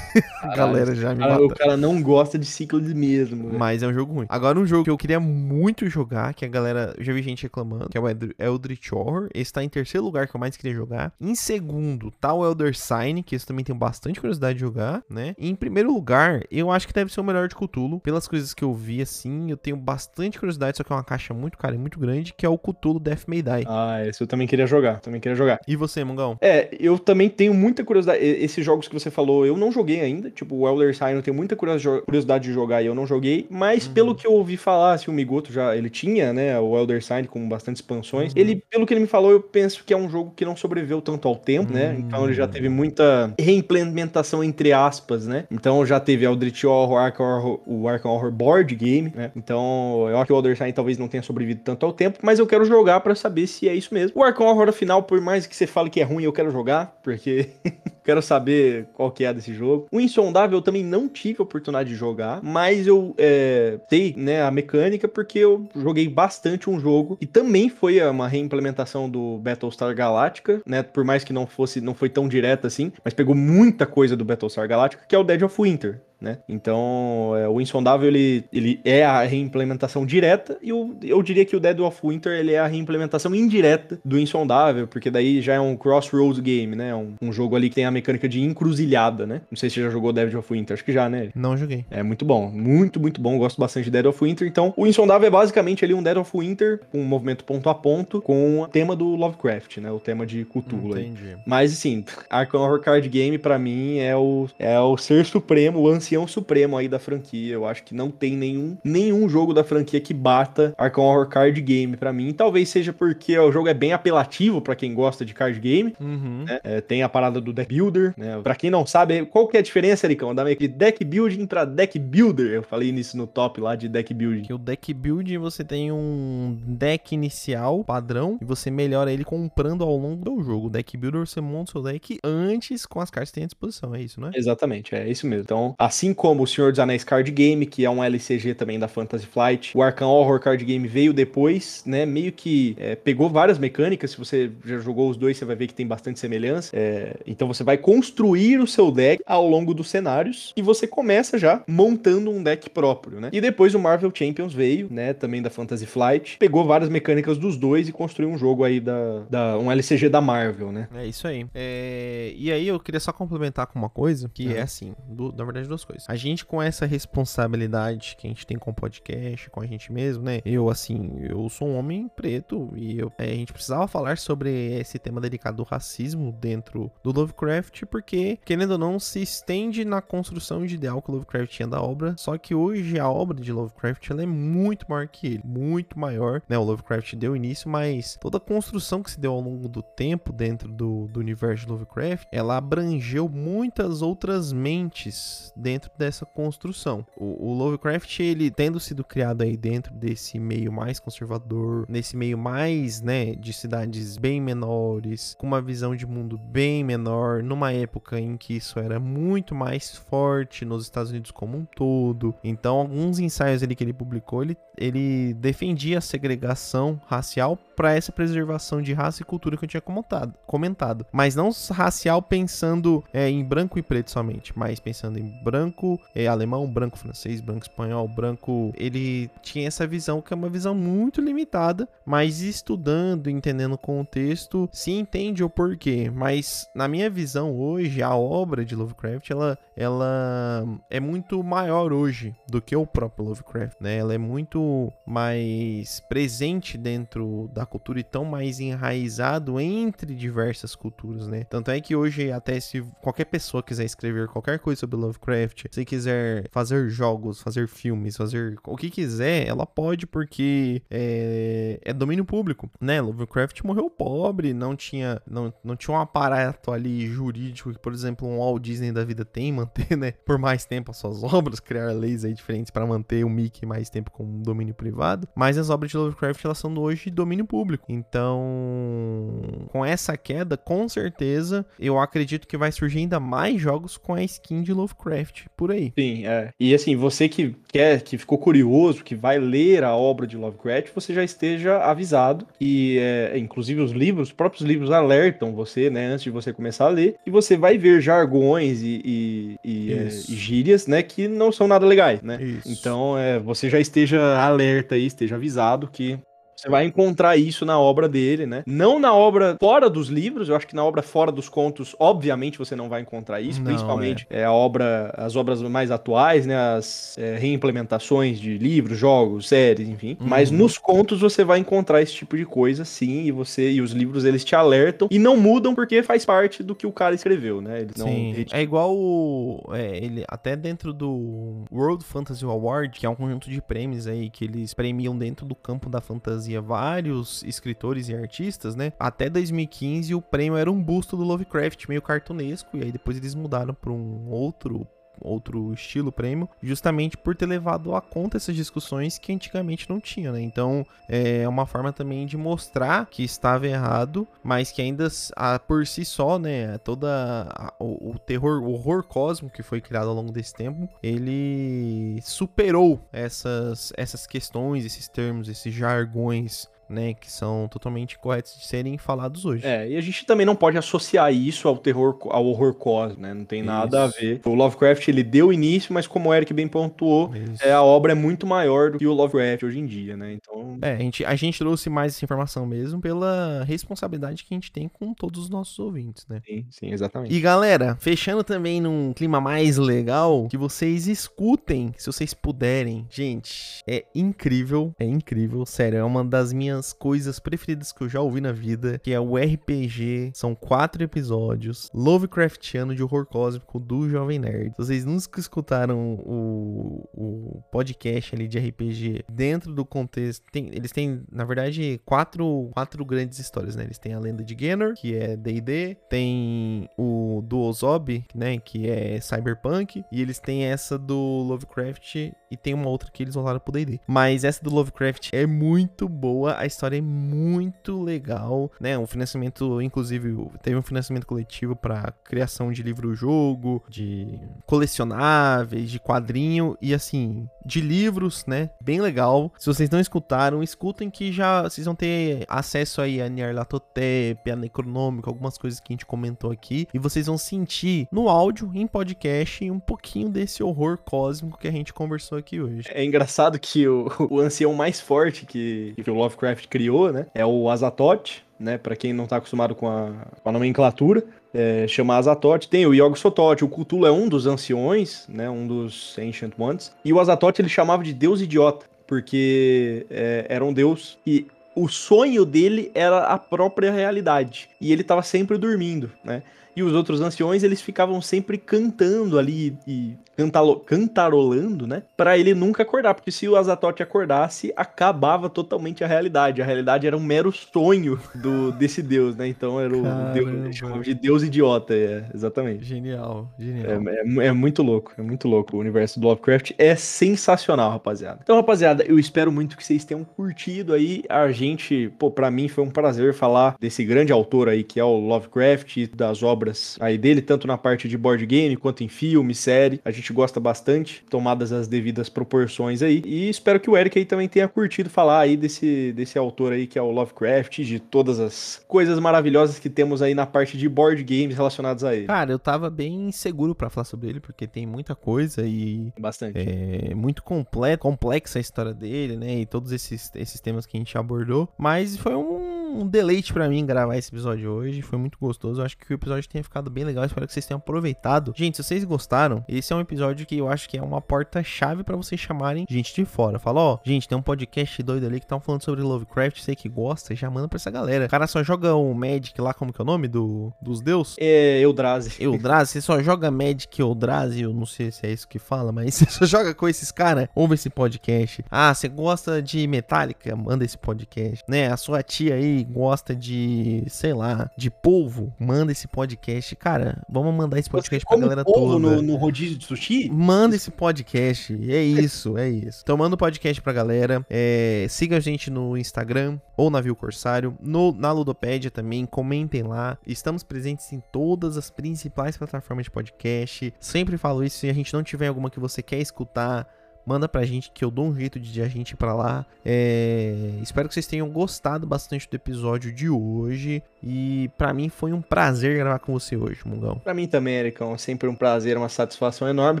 [0.42, 1.24] a galera já me.
[1.44, 3.52] O cara não gosta de Cyclades mesmo.
[3.52, 4.26] Mas é um jogo ruim.
[4.28, 6.94] Agora, um jogo que eu queria muito jogar, que a galera.
[6.98, 8.08] Já vi gente reclamando, que é o
[8.38, 9.28] Eldritch Horror.
[9.34, 11.12] Esse tá em terceiro lugar que eu mais queria jogar.
[11.20, 15.34] Em segundo, tá o Elder Sign, que esse também tenho bastante curiosidade de jogar, né?
[15.38, 18.00] E em primeiro lugar, eu acho que deve ser o melhor de Cthulhu.
[18.00, 21.34] Pelas coisas que eu vi, assim, eu tenho bastante curiosidade, só que é uma caixa
[21.34, 23.64] muito cara e muito grande, que é o Cthulhu Death May Die.
[23.66, 25.00] Ah, esse eu também queria jogar.
[25.00, 25.60] Também queria jogar.
[25.66, 26.36] E você, Mungão?
[26.40, 28.24] É, eu também tenho muita curiosidade.
[28.24, 30.30] Esses jogos que você falou, eu não joguei ainda.
[30.30, 33.46] Tipo, o Elder Sign eu tenho muita curiosidade de jogar e eu não joguei.
[33.50, 33.92] Mas uhum.
[33.92, 37.28] pelo que eu ouvi falar, assim, o Migoto já ele tinha, né, o Elder Sign
[37.28, 38.32] com bastante expansões.
[38.32, 38.40] Uhum.
[38.40, 41.00] Ele, pelo que ele me falou, eu penso que é um jogo que não sobreviveu
[41.00, 41.88] tanto ao tempo, né?
[41.88, 41.92] uhum.
[41.92, 42.04] né?
[42.06, 45.44] Então ele já teve muita reimplementação entre aspas, né?
[45.50, 49.30] Então já teve Eldritch Horror, Arkham Horror o Arkham Horror Board Game, né?
[49.36, 52.38] Então eu acho que o Elder Sign talvez não tenha sobrevivido tanto ao tempo, mas
[52.38, 54.20] eu quero jogar para saber se é isso mesmo.
[54.20, 56.98] O Arkham Horror, afinal, por mais que você fale que é ruim, eu quero jogar,
[57.02, 57.48] porque
[58.04, 59.86] quero saber qual que é desse jogo.
[59.90, 64.42] O Insondável eu também não tive a oportunidade de jogar, mas eu é, sei, né,
[64.42, 69.94] a mecânica porque eu joguei bastante um jogo e também foi uma reimplementação do Battlestar
[69.94, 73.86] Galactica, né, por mais que não fosse, não foi tão direta assim, mas pegou muita
[73.86, 76.38] coisa do Battlestar Galactica, que é o Dead of Winter né?
[76.48, 81.56] Então, é, o Insondável, ele, ele é a reimplementação direta e o, eu diria que
[81.56, 85.60] o Dead of Winter, ele é a reimplementação indireta do Insondável, porque daí já é
[85.60, 86.94] um crossroads game, né?
[86.94, 89.42] Um, um jogo ali que tem a mecânica de encruzilhada, né?
[89.50, 91.30] Não sei se você já jogou Dead of Winter, acho que já, né?
[91.34, 91.84] Não joguei.
[91.90, 94.46] É muito bom, muito, muito bom, gosto bastante de Dead of Winter.
[94.46, 97.74] Então, o Insondável é basicamente ali um Dead of Winter com um movimento ponto a
[97.74, 99.90] ponto com o tema do Lovecraft, né?
[99.90, 100.98] O tema de Cthulhu.
[100.98, 101.28] Entendi.
[101.28, 101.36] Aí.
[101.46, 105.88] Mas, assim, Arkham Horror Card Game, para mim, é o, é o ser supremo, o
[106.04, 107.54] ancião supremo aí da franquia.
[107.54, 111.60] Eu acho que não tem nenhum, nenhum jogo da franquia que bata Arkham Horror Card
[111.60, 112.32] Game para mim.
[112.32, 115.94] Talvez seja porque o jogo é bem apelativo para quem gosta de card game.
[116.00, 116.44] Uhum.
[116.46, 116.60] Né?
[116.62, 118.40] É, tem a parada do deck builder, né?
[118.42, 120.34] Pra quem não sabe, qual que é a diferença, Ericão?
[120.34, 122.52] Da de deck building pra deck builder.
[122.52, 124.42] Eu falei nisso no top lá de deck building.
[124.42, 129.82] Que o deck building você tem um deck inicial padrão e você melhora ele comprando
[129.82, 130.66] ao longo do jogo.
[130.66, 133.46] O deck builder você monta o seu deck antes com as cartas que tem à
[133.46, 133.94] disposição.
[133.94, 134.30] É isso, né?
[134.34, 135.44] Exatamente, é isso mesmo.
[135.44, 138.80] Então, assim assim como o Senhor dos Anéis Card Game, que é um LCG também
[138.80, 139.76] da Fantasy Flight.
[139.76, 142.04] O Arkham Horror Card Game veio depois, né?
[142.04, 144.10] Meio que é, pegou várias mecânicas.
[144.10, 146.70] Se você já jogou os dois, você vai ver que tem bastante semelhança.
[146.74, 151.38] É, então você vai construir o seu deck ao longo dos cenários e você começa
[151.38, 153.30] já montando um deck próprio, né?
[153.32, 155.12] E depois o Marvel Champions veio, né?
[155.12, 156.38] Também da Fantasy Flight.
[156.38, 160.20] Pegou várias mecânicas dos dois e construiu um jogo aí da, da um LCG da
[160.20, 160.88] Marvel, né?
[160.92, 161.46] É isso aí.
[161.54, 162.32] É...
[162.36, 165.68] E aí eu queria só complementar com uma coisa que é assim, do, na verdade
[165.68, 166.08] duas coisas.
[166.08, 169.92] A gente com essa responsabilidade que a gente tem com o podcast, com a gente
[169.92, 170.40] mesmo, né?
[170.44, 174.50] Eu, assim, eu sou um homem preto e eu, é, a gente precisava falar sobre
[174.78, 180.00] esse tema delicado do racismo dentro do Lovecraft, porque, querendo ou não, se estende na
[180.00, 182.14] construção de ideal que o Lovecraft tinha da obra.
[182.18, 186.42] Só que hoje a obra de Lovecraft ela é muito maior que ele, muito maior,
[186.48, 186.58] né?
[186.58, 190.32] O Lovecraft deu início, mas toda a construção que se deu ao longo do tempo
[190.32, 197.04] dentro do, do universo de Lovecraft, ela abrangeu muitas outras mentes dentro dentro dessa construção.
[197.16, 202.38] O, o, Lovecraft, ele tendo sido criado aí dentro desse meio mais conservador, nesse meio
[202.38, 208.20] mais, né, de cidades bem menores, com uma visão de mundo bem menor, numa época
[208.20, 212.34] em que isso era muito mais forte nos Estados Unidos como um todo.
[212.44, 218.12] Então, alguns ensaios ali que ele publicou, ele, ele defendia a segregação racial para essa
[218.12, 221.04] preservação de raça e cultura que eu tinha comentado, comentado.
[221.12, 226.00] mas não racial pensando é, em branco e preto somente, mas pensando em branco branco
[226.14, 228.72] é, alemão, branco francês, branco espanhol, branco.
[228.76, 234.68] Ele tinha essa visão que é uma visão muito limitada, mas estudando, entendendo o contexto,
[234.72, 236.10] se entende o porquê.
[236.12, 242.34] Mas na minha visão hoje, a obra de Lovecraft ela, ela é muito maior hoje
[242.48, 243.96] do que o próprio Lovecraft, né?
[243.96, 251.26] Ela é muito mais presente dentro da cultura e tão mais enraizado entre diversas culturas,
[251.26, 251.44] né?
[251.44, 255.84] Tanto é que hoje até se qualquer pessoa quiser escrever qualquer coisa sobre Lovecraft, se
[255.84, 262.24] quiser fazer jogos, fazer filmes, fazer o que quiser, ela pode, porque é, é domínio
[262.24, 263.00] público, né?
[263.00, 268.28] Lovecraft morreu pobre, não tinha, não, não tinha um aparato ali jurídico que, por exemplo,
[268.28, 271.92] um Walt Disney da vida tem, manter, né, por mais tempo as suas obras, criar
[271.92, 275.90] leis aí diferentes para manter o Mickey mais tempo com domínio privado, mas as obras
[275.90, 277.86] de Lovecraft elas são hoje domínio público.
[277.88, 284.14] Então, com essa queda, com certeza, eu acredito que vai surgir ainda mais jogos com
[284.14, 285.92] a skin de Lovecraft por aí.
[285.98, 286.50] Sim, é.
[286.58, 290.90] E assim, você que quer, que ficou curioso, que vai ler a obra de Lovecraft,
[290.94, 292.46] você já esteja avisado.
[292.60, 296.86] E, é, inclusive, os livros, os próprios livros alertam você, né, antes de você começar
[296.86, 301.28] a ler, e você vai ver jargões e, e, e, é, e gírias, né, que
[301.28, 302.42] não são nada legais, né?
[302.42, 302.68] Isso.
[302.70, 306.18] Então, é, você já esteja alerta aí, esteja avisado que
[306.64, 308.62] você vai encontrar isso na obra dele, né?
[308.66, 312.58] Não na obra fora dos livros, eu acho que na obra fora dos contos, obviamente
[312.58, 314.40] você não vai encontrar isso, não, principalmente é.
[314.40, 314.44] é.
[314.44, 316.56] a obra, as obras mais atuais, né?
[316.56, 320.16] As é, reimplementações de livros, jogos, séries, enfim.
[320.18, 320.26] Uhum.
[320.26, 323.92] Mas nos contos você vai encontrar esse tipo de coisa, sim, e você e os
[323.92, 327.60] livros eles te alertam e não mudam porque faz parte do que o cara escreveu,
[327.60, 327.82] né?
[327.82, 328.32] Eles sim.
[328.32, 328.58] Não...
[328.58, 333.50] É igual o, é, ele até dentro do World Fantasy Award, que é um conjunto
[333.50, 338.74] de prêmios aí que eles premiam dentro do campo da fantasia vários escritores e artistas,
[338.74, 338.92] né?
[338.98, 343.34] Até 2015 o prêmio era um busto do Lovecraft, meio cartunesco, e aí depois eles
[343.34, 344.86] mudaram para um outro
[345.20, 350.32] outro estilo prêmio, justamente por ter levado a conta essas discussões que antigamente não tinha,
[350.32, 350.40] né?
[350.40, 355.86] Então é uma forma também de mostrar que estava errado, mas que ainda a, por
[355.86, 360.14] si só, né, toda a, o, o, terror, o horror cósmico que foi criado ao
[360.14, 367.68] longo desse tempo, ele superou essas essas questões, esses termos, esses jargões né, que são
[367.68, 369.66] totalmente corretos de serem falados hoje.
[369.66, 373.34] É, e a gente também não pode associar isso ao terror, ao horror cósmico, né?
[373.34, 373.66] Não tem isso.
[373.66, 374.40] nada a ver.
[374.44, 378.14] O Lovecraft ele deu início, mas como o Eric bem pontuou, é, a obra é
[378.14, 380.34] muito maior do que o Lovecraft hoje em dia, né?
[380.34, 380.78] Então.
[380.82, 384.72] É, a gente, a gente trouxe mais essa informação mesmo pela responsabilidade que a gente
[384.72, 386.40] tem com todos os nossos ouvintes, né?
[386.46, 387.34] Sim, sim, exatamente.
[387.34, 393.06] E galera, fechando também num clima mais legal, que vocês escutem, se vocês puderem.
[393.10, 398.08] Gente, é incrível, é incrível, sério, é uma das minhas minhas coisas preferidas que eu
[398.08, 400.32] já ouvi na vida, que é o RPG.
[400.34, 404.74] São quatro episódios Lovecraftiano de horror cósmico do Jovem Nerd.
[404.76, 411.22] Vocês nunca escutaram o, o podcast ali de RPG dentro do contexto, tem, eles têm,
[411.30, 413.84] na verdade, quatro, quatro grandes histórias, né?
[413.84, 418.88] Eles têm a lenda de Genor, que é D&D, tem o do Ozob, né, que
[418.88, 422.14] é Cyberpunk, e eles têm essa do Lovecraft
[422.50, 424.00] e tem uma outra que eles usaram pro D&D.
[424.06, 428.98] Mas essa do Lovecraft é muito boa, a história é muito legal, né?
[428.98, 436.76] Um financiamento, inclusive, teve um financiamento coletivo para criação de livro-jogo, de colecionáveis, de quadrinho
[436.80, 438.70] e assim, de livros, né?
[438.80, 439.52] Bem legal.
[439.58, 444.56] Se vocês não escutaram, escutem que já vocês vão ter acesso aí a Nyarlathotep, a
[444.56, 448.86] Necronômico, algumas coisas que a gente comentou aqui e vocês vão sentir no áudio, em
[448.86, 452.88] podcast, um pouquinho desse horror cósmico que a gente conversou aqui hoje.
[452.90, 457.26] É engraçado que o, o ancião mais forte que, que o Lovecraft criou, né?
[457.34, 458.78] É o Azatoth, né?
[458.78, 462.66] Para quem não tá acostumado com a, com a nomenclatura, é, chama Azatoth.
[462.66, 465.48] Tem o Yog Sothoth, o Cthulhu é um dos anciões, né?
[465.48, 466.92] Um dos Ancient Ones.
[467.04, 471.88] E o Azatoth ele chamava de Deus idiota, porque é, era um deus e o
[471.88, 474.68] sonho dele era a própria realidade.
[474.80, 476.42] E ele estava sempre dormindo, né?
[476.76, 482.02] E os outros anciões, eles ficavam sempre cantando ali e cantalo, cantarolando, né?
[482.16, 486.62] Para ele nunca acordar, porque se o Azatoth acordasse, acabava totalmente a realidade.
[486.62, 489.48] A realidade era um mero sonho do, desse deus, né?
[489.48, 492.84] Então era o deus, de deus idiota, é, exatamente.
[492.84, 493.90] Genial, genial.
[494.08, 495.76] É, é, é, muito louco, é muito louco.
[495.76, 498.40] O universo do Lovecraft é sensacional, rapaziada.
[498.42, 501.22] Então, rapaziada, eu espero muito que vocês tenham curtido aí.
[501.28, 505.04] A gente, pô, pra mim foi um prazer falar desse grande autor aí que é
[505.04, 509.54] o Lovecraft, das obras aí dele, tanto na parte de board game quanto em filme,
[509.54, 510.00] série.
[510.04, 513.22] A gente gente gosta bastante, tomadas as devidas proporções aí.
[513.26, 516.86] E espero que o Eric aí também tenha curtido falar aí desse, desse autor aí
[516.86, 520.88] que é o Lovecraft, de todas as coisas maravilhosas que temos aí na parte de
[520.88, 522.26] board games relacionados a ele.
[522.26, 526.10] Cara, eu tava bem seguro para falar sobre ele, porque tem muita coisa e.
[526.18, 526.58] Bastante.
[526.58, 529.60] É muito completo, complexa a história dele, né?
[529.60, 531.68] E todos esses, esses temas que a gente abordou.
[531.76, 535.02] Mas foi um um deleite para mim gravar esse episódio hoje.
[535.02, 535.80] Foi muito gostoso.
[535.80, 537.24] Eu acho que o episódio tenha ficado bem legal.
[537.24, 538.54] Espero que vocês tenham aproveitado.
[538.56, 542.04] Gente, se vocês gostaram, esse é um episódio que eu acho que é uma porta-chave
[542.04, 543.58] para vocês chamarem gente de fora.
[543.58, 546.60] Fala, ó, gente, tem um podcast doido ali que estão falando sobre Lovecraft.
[546.60, 548.26] Sei que gosta, já manda pra essa galera.
[548.26, 551.36] O cara só joga o Magic lá, como que é o nome do, dos deus?
[551.38, 552.36] É Eldrazi.
[552.42, 556.14] Eldrazi, você só joga Magic Eldrazi, eu não sei se é isso que fala, mas
[556.14, 558.64] você só joga com esses caras, ouve esse podcast.
[558.70, 560.54] Ah, você gosta de Metallica?
[560.54, 561.64] Manda esse podcast.
[561.68, 566.76] Né, a sua tia aí gosta de, sei lá, de polvo, manda esse podcast.
[566.76, 569.16] Cara, vamos mandar esse podcast pra galera polvo toda.
[569.16, 570.30] no, no rodízio de sushi?
[570.30, 571.72] Manda esse podcast.
[571.90, 573.00] É isso, é isso.
[573.02, 574.44] Então manda o podcast pra galera.
[574.48, 577.76] É, siga a gente no Instagram ou Navio Corsário.
[577.80, 579.26] No, na Ludopédia também.
[579.26, 580.18] Comentem lá.
[580.26, 583.94] Estamos presentes em todas as principais plataformas de podcast.
[583.98, 584.78] Sempre falo isso.
[584.78, 586.88] Se a gente não tiver alguma que você quer escutar.
[587.26, 589.64] Manda pra gente que eu dou um jeito de a gente ir pra lá.
[589.84, 594.02] É, Espero que vocês tenham gostado bastante do episódio de hoje.
[594.22, 597.18] E pra mim foi um prazer gravar com você hoje, Mungão.
[597.22, 600.00] Pra mim também, Ericão, é sempre um prazer, uma satisfação enorme,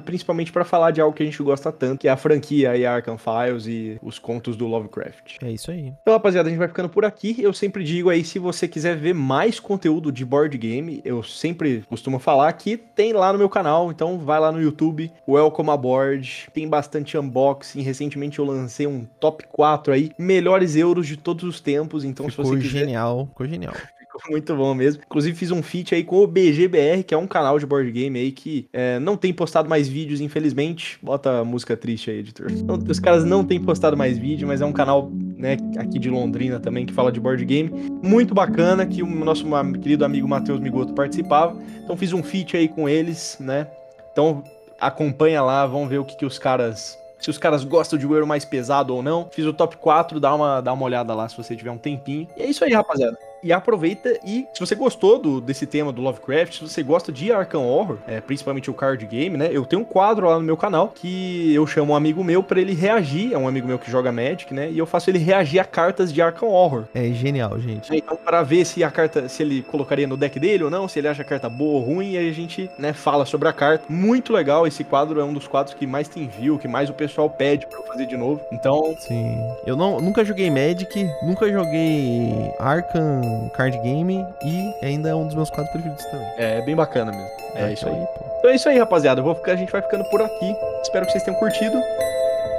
[0.00, 2.86] principalmente pra falar de algo que a gente gosta tanto, que é a franquia aí
[2.86, 5.36] Arkham Files e os contos do Lovecraft.
[5.42, 5.92] É isso aí.
[6.02, 7.36] Então, rapaziada, a gente vai ficando por aqui.
[7.38, 11.84] Eu sempre digo aí, se você quiser ver mais conteúdo de board game, eu sempre
[11.88, 13.90] costumo falar que tem lá no meu canal.
[13.90, 16.48] Então, vai lá no YouTube, Welcome Aboard.
[16.52, 17.82] Tem bastante unboxing.
[17.82, 22.04] Recentemente eu lancei um top 4 aí, melhores euros de todos os tempos.
[22.04, 23.74] Então, Ficou se você quiser genial, ficou genial.
[24.14, 25.02] Ficou muito bom mesmo.
[25.04, 28.16] Inclusive fiz um feat aí com o BGBR, que é um canal de board game
[28.16, 31.00] aí que é, não tem postado mais vídeos, infelizmente.
[31.02, 32.46] Bota a música triste aí, editor.
[32.88, 36.60] Os caras não têm postado mais vídeo, mas é um canal, né, aqui de Londrina
[36.60, 37.70] também, que fala de board game.
[38.04, 39.44] Muito bacana, que o nosso
[39.82, 41.60] querido amigo Matheus Migoto participava.
[41.82, 43.66] Então fiz um feat aí com eles, né?
[44.12, 44.44] Então
[44.80, 48.26] acompanha lá, vamos ver o que, que os caras se os caras gostam de euro
[48.26, 49.26] mais pesado ou não.
[49.30, 52.28] Fiz o top 4, dá uma, dá uma olhada lá se você tiver um tempinho.
[52.36, 53.18] E é isso aí, rapaziada.
[53.44, 57.30] E aproveita e se você gostou do, desse tema do Lovecraft, se você gosta de
[57.30, 59.50] Arkham Horror, é, principalmente o card game, né?
[59.52, 62.58] Eu tenho um quadro lá no meu canal que eu chamo um amigo meu pra
[62.58, 64.70] ele reagir, é um amigo meu que joga Magic, né?
[64.70, 66.84] E eu faço ele reagir a cartas de Arkham Horror.
[66.94, 67.94] É genial, gente.
[67.94, 70.98] Então, para ver se a carta, se ele colocaria no deck dele ou não, se
[70.98, 73.52] ele acha a carta boa ou ruim, e aí a gente, né, fala sobre a
[73.52, 73.84] carta.
[73.90, 76.94] Muito legal, esse quadro é um dos quadros que mais tem view, que mais o
[76.94, 78.40] pessoal pede pra eu fazer de novo.
[78.50, 79.36] Então, Sim.
[79.66, 85.34] Eu não, nunca joguei Magic, nunca joguei Arkham Card Game e ainda é um dos
[85.34, 86.28] meus quadros preferidos também.
[86.38, 87.28] é bem bacana mesmo.
[87.54, 87.94] É isso aí.
[87.94, 88.24] pô.
[88.38, 89.20] Então é isso aí, rapaziada.
[89.20, 90.56] Eu vou ficar, a gente vai ficando por aqui.
[90.82, 91.80] Espero que vocês tenham curtido.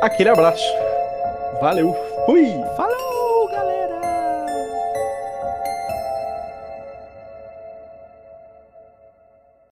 [0.02, 0.66] Aquele abraço.
[1.62, 1.96] Valeu.
[2.26, 2.48] Fui!
[2.76, 3.15] Falou!